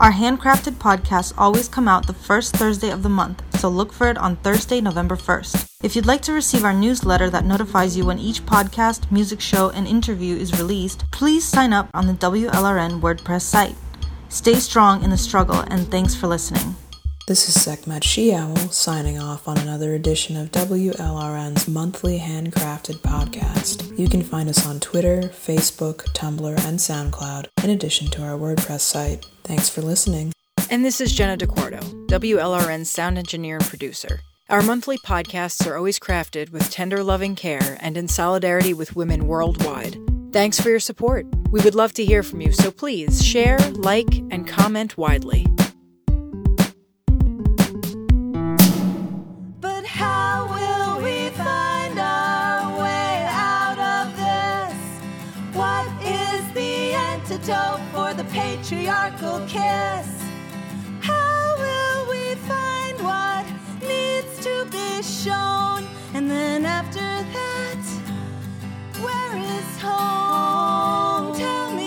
[0.01, 4.07] Our handcrafted podcasts always come out the first Thursday of the month, so look for
[4.07, 5.67] it on Thursday, November 1st.
[5.83, 9.69] If you'd like to receive our newsletter that notifies you when each podcast, music show,
[9.69, 13.75] and interview is released, please sign up on the WLRN WordPress site.
[14.27, 16.75] Stay strong in the struggle, and thanks for listening.
[17.31, 23.97] This is Sekhmet She-Owl signing off on another edition of WLRN's monthly handcrafted podcast.
[23.97, 28.81] You can find us on Twitter, Facebook, Tumblr, and SoundCloud, in addition to our WordPress
[28.81, 29.25] site.
[29.45, 30.33] Thanks for listening.
[30.69, 34.19] And this is Jenna DeCordo, WLRN's sound engineer and producer.
[34.49, 39.25] Our monthly podcasts are always crafted with tender, loving care and in solidarity with women
[39.25, 39.95] worldwide.
[40.33, 41.25] Thanks for your support.
[41.49, 45.45] We would love to hear from you, so please share, like, and comment widely.
[58.91, 60.09] sparkle kiss.
[60.99, 63.45] How will we find what
[63.81, 65.87] needs to be shown?
[66.13, 67.83] And then after that,
[68.99, 71.37] where is home?
[71.37, 71.80] Tell me.